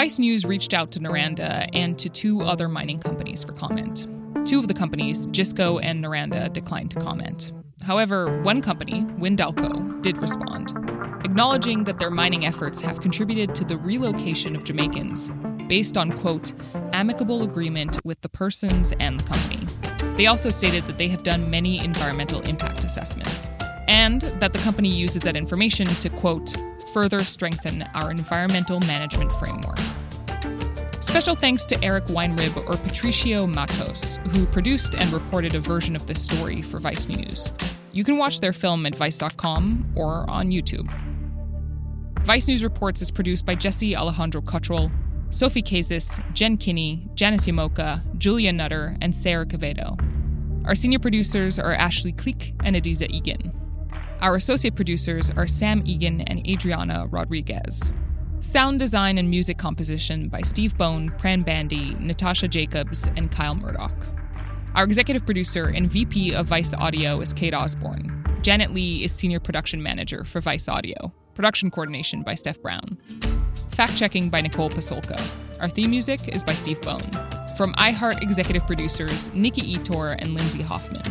Vice 0.00 0.18
News 0.18 0.46
reached 0.46 0.72
out 0.72 0.90
to 0.92 0.98
Noranda 0.98 1.68
and 1.74 1.98
to 1.98 2.08
two 2.08 2.40
other 2.40 2.70
mining 2.70 2.98
companies 2.98 3.44
for 3.44 3.52
comment. 3.52 4.08
Two 4.48 4.58
of 4.58 4.66
the 4.66 4.72
companies, 4.72 5.26
JISCO 5.26 5.78
and 5.82 6.02
Noranda, 6.02 6.50
declined 6.50 6.90
to 6.92 6.98
comment. 6.98 7.52
However, 7.86 8.40
one 8.40 8.62
company, 8.62 9.02
Windalco, 9.18 10.00
did 10.00 10.16
respond, 10.16 10.70
acknowledging 11.22 11.84
that 11.84 11.98
their 11.98 12.10
mining 12.10 12.46
efforts 12.46 12.80
have 12.80 13.02
contributed 13.02 13.54
to 13.56 13.62
the 13.62 13.76
relocation 13.76 14.56
of 14.56 14.64
Jamaicans 14.64 15.32
based 15.68 15.98
on, 15.98 16.12
quote, 16.12 16.54
amicable 16.94 17.42
agreement 17.42 17.98
with 18.02 18.22
the 18.22 18.30
persons 18.30 18.94
and 19.00 19.20
the 19.20 19.24
company. 19.24 19.66
They 20.16 20.28
also 20.28 20.48
stated 20.48 20.86
that 20.86 20.96
they 20.96 21.08
have 21.08 21.24
done 21.24 21.50
many 21.50 21.78
environmental 21.78 22.40
impact 22.48 22.84
assessments 22.84 23.50
and 23.90 24.22
that 24.40 24.52
the 24.52 24.58
company 24.60 24.88
uses 24.88 25.20
that 25.22 25.36
information 25.36 25.86
to, 25.86 26.08
quote, 26.08 26.56
further 26.94 27.24
strengthen 27.24 27.82
our 27.92 28.12
environmental 28.12 28.78
management 28.80 29.32
framework. 29.32 29.78
Special 31.00 31.34
thanks 31.34 31.66
to 31.66 31.84
Eric 31.84 32.04
Weinrib 32.04 32.56
or 32.68 32.76
Patricio 32.76 33.48
Matos, 33.48 34.20
who 34.30 34.46
produced 34.46 34.94
and 34.94 35.12
reported 35.12 35.56
a 35.56 35.60
version 35.60 35.96
of 35.96 36.06
this 36.06 36.22
story 36.22 36.62
for 36.62 36.78
Vice 36.78 37.08
News. 37.08 37.52
You 37.90 38.04
can 38.04 38.16
watch 38.16 38.38
their 38.38 38.52
film 38.52 38.86
at 38.86 38.94
vice.com 38.94 39.92
or 39.96 40.28
on 40.30 40.50
YouTube. 40.50 40.88
Vice 42.20 42.46
News 42.46 42.62
Reports 42.62 43.02
is 43.02 43.10
produced 43.10 43.44
by 43.44 43.56
Jesse 43.56 43.96
Alejandro 43.96 44.40
Cottrell, 44.40 44.92
Sophie 45.30 45.62
Kazis, 45.62 46.22
Jen 46.32 46.56
Kinney, 46.56 47.08
Janice 47.14 47.48
Llamoca, 47.48 48.02
Julia 48.18 48.52
Nutter, 48.52 48.96
and 49.00 49.12
Sarah 49.12 49.46
Quevedo. 49.46 49.96
Our 50.64 50.76
senior 50.76 51.00
producers 51.00 51.58
are 51.58 51.72
Ashley 51.72 52.12
Cleek 52.12 52.54
and 52.62 52.76
Adizah 52.76 53.10
Eghan. 53.10 53.59
Our 54.20 54.34
associate 54.34 54.74
producers 54.74 55.30
are 55.30 55.46
Sam 55.46 55.82
Egan 55.86 56.20
and 56.22 56.46
Adriana 56.46 57.06
Rodriguez. 57.10 57.90
Sound 58.40 58.78
design 58.78 59.16
and 59.16 59.30
music 59.30 59.56
composition 59.56 60.28
by 60.28 60.42
Steve 60.42 60.76
Bone, 60.76 61.10
Pran 61.12 61.42
Bandy, 61.42 61.94
Natasha 61.98 62.46
Jacobs, 62.46 63.10
and 63.16 63.30
Kyle 63.30 63.54
Murdoch. 63.54 64.06
Our 64.74 64.84
executive 64.84 65.24
producer 65.24 65.68
and 65.68 65.90
VP 65.90 66.34
of 66.34 66.44
Vice 66.44 66.74
Audio 66.74 67.20
is 67.20 67.32
Kate 67.32 67.54
Osborne. 67.54 68.22
Janet 68.42 68.74
Lee 68.74 69.04
is 69.04 69.12
Senior 69.12 69.40
Production 69.40 69.82
Manager 69.82 70.22
for 70.24 70.42
Vice 70.42 70.68
Audio. 70.68 71.14
Production 71.32 71.70
coordination 71.70 72.22
by 72.22 72.34
Steph 72.34 72.60
Brown. 72.60 72.98
Fact 73.70 73.96
checking 73.96 74.28
by 74.28 74.42
Nicole 74.42 74.68
Pasulka. 74.68 75.18
Our 75.60 75.68
theme 75.68 75.90
music 75.90 76.28
is 76.28 76.44
by 76.44 76.54
Steve 76.54 76.82
Bone. 76.82 77.10
From 77.56 77.72
iHeart 77.74 78.20
executive 78.20 78.66
producers 78.66 79.32
Nikki 79.32 79.76
Ettore 79.76 80.16
and 80.18 80.34
Lindsay 80.34 80.60
Hoffman. 80.60 81.02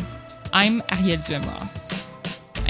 I'm 0.52 0.80
Arielle 0.82 1.18
Duhaime-Ross. 1.18 2.09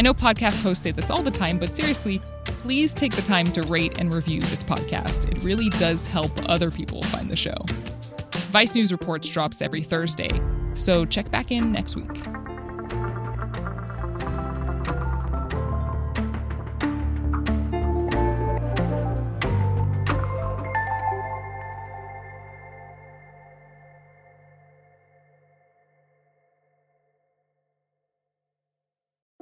I 0.00 0.02
know 0.02 0.14
podcast 0.14 0.62
hosts 0.62 0.82
say 0.82 0.92
this 0.92 1.10
all 1.10 1.22
the 1.22 1.30
time, 1.30 1.58
but 1.58 1.74
seriously, 1.74 2.22
please 2.44 2.94
take 2.94 3.14
the 3.14 3.20
time 3.20 3.44
to 3.48 3.60
rate 3.64 3.98
and 3.98 4.10
review 4.10 4.40
this 4.40 4.64
podcast. 4.64 5.30
It 5.30 5.44
really 5.44 5.68
does 5.68 6.06
help 6.06 6.32
other 6.48 6.70
people 6.70 7.02
find 7.02 7.28
the 7.28 7.36
show. 7.36 7.52
Vice 8.48 8.74
News 8.74 8.92
Reports 8.92 9.28
drops 9.28 9.60
every 9.60 9.82
Thursday, 9.82 10.40
so 10.72 11.04
check 11.04 11.30
back 11.30 11.50
in 11.50 11.70
next 11.70 11.96
week. 11.96 12.39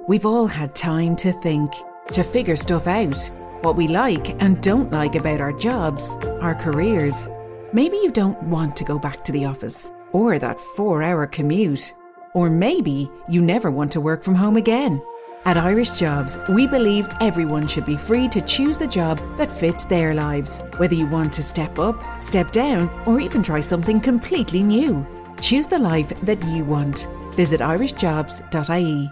We've 0.09 0.25
all 0.25 0.47
had 0.47 0.73
time 0.73 1.15
to 1.17 1.31
think, 1.31 1.71
to 2.13 2.23
figure 2.23 2.55
stuff 2.55 2.87
out, 2.87 3.29
what 3.61 3.75
we 3.75 3.87
like 3.87 4.41
and 4.41 4.59
don't 4.63 4.91
like 4.91 5.13
about 5.13 5.39
our 5.39 5.53
jobs, 5.53 6.15
our 6.41 6.55
careers. 6.55 7.27
Maybe 7.73 7.97
you 7.97 8.09
don't 8.09 8.41
want 8.41 8.75
to 8.77 8.83
go 8.83 8.97
back 8.97 9.23
to 9.25 9.31
the 9.31 9.45
office 9.45 9.91
or 10.11 10.39
that 10.39 10.59
four 10.59 11.03
hour 11.03 11.27
commute. 11.27 11.93
Or 12.33 12.49
maybe 12.49 13.07
you 13.29 13.39
never 13.39 13.69
want 13.69 13.91
to 13.91 14.01
work 14.01 14.23
from 14.23 14.33
home 14.33 14.57
again. 14.57 14.99
At 15.45 15.57
Irish 15.57 15.99
Jobs, 15.99 16.39
we 16.49 16.65
believe 16.65 17.07
everyone 17.21 17.67
should 17.67 17.85
be 17.85 17.95
free 17.95 18.27
to 18.29 18.41
choose 18.41 18.79
the 18.79 18.87
job 18.87 19.19
that 19.37 19.51
fits 19.51 19.85
their 19.85 20.15
lives, 20.15 20.63
whether 20.77 20.95
you 20.95 21.05
want 21.05 21.33
to 21.33 21.43
step 21.43 21.77
up, 21.77 22.03
step 22.23 22.51
down, 22.51 22.89
or 23.05 23.19
even 23.19 23.43
try 23.43 23.61
something 23.61 24.01
completely 24.01 24.63
new. 24.63 25.05
Choose 25.39 25.67
the 25.67 25.77
life 25.77 26.09
that 26.21 26.43
you 26.47 26.63
want. 26.63 27.07
Visit 27.35 27.61
irishjobs.ie. 27.61 29.11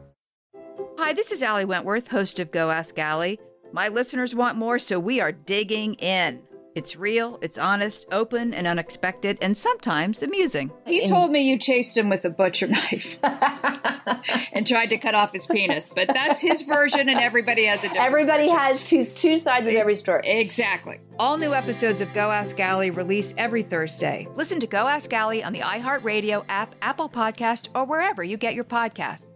Hi, 1.03 1.13
this 1.13 1.31
is 1.31 1.41
Allie 1.41 1.65
Wentworth, 1.65 2.09
host 2.09 2.39
of 2.39 2.51
Go 2.51 2.69
Ask 2.69 2.99
Allie. 2.99 3.39
My 3.73 3.87
listeners 3.87 4.35
want 4.35 4.55
more, 4.55 4.77
so 4.77 4.99
we 4.99 5.19
are 5.19 5.31
digging 5.31 5.95
in. 5.95 6.43
It's 6.75 6.95
real, 6.95 7.39
it's 7.41 7.57
honest, 7.57 8.05
open, 8.11 8.53
and 8.53 8.67
unexpected, 8.67 9.39
and 9.41 9.57
sometimes 9.57 10.21
amusing. 10.21 10.71
He 10.85 11.07
told 11.07 11.31
me 11.31 11.41
you 11.41 11.57
chased 11.57 11.97
him 11.97 12.07
with 12.07 12.23
a 12.23 12.29
butcher 12.29 12.67
knife 12.67 13.17
and 14.53 14.67
tried 14.67 14.91
to 14.91 14.99
cut 14.99 15.15
off 15.15 15.33
his 15.33 15.47
penis, 15.47 15.89
but 15.89 16.07
that's 16.07 16.39
his 16.39 16.61
version, 16.61 17.09
and 17.09 17.19
everybody 17.19 17.65
has 17.65 17.79
a 17.79 17.87
different. 17.87 18.05
Everybody 18.05 18.47
has 18.49 18.83
two, 18.83 19.03
two 19.03 19.39
sides 19.39 19.67
of 19.67 19.73
every 19.73 19.95
story. 19.95 20.21
Exactly. 20.23 20.99
All 21.17 21.37
new 21.37 21.55
episodes 21.55 22.01
of 22.01 22.13
Go 22.13 22.29
Ask 22.29 22.59
Allie 22.59 22.91
release 22.91 23.33
every 23.39 23.63
Thursday. 23.63 24.27
Listen 24.35 24.59
to 24.59 24.67
Go 24.67 24.87
Ask 24.87 25.11
Allie 25.11 25.43
on 25.43 25.51
the 25.51 25.61
iHeartRadio 25.61 26.45
app, 26.47 26.75
Apple 26.83 27.09
Podcast, 27.09 27.69
or 27.73 27.85
wherever 27.85 28.23
you 28.23 28.37
get 28.37 28.53
your 28.53 28.65
podcasts. 28.65 29.30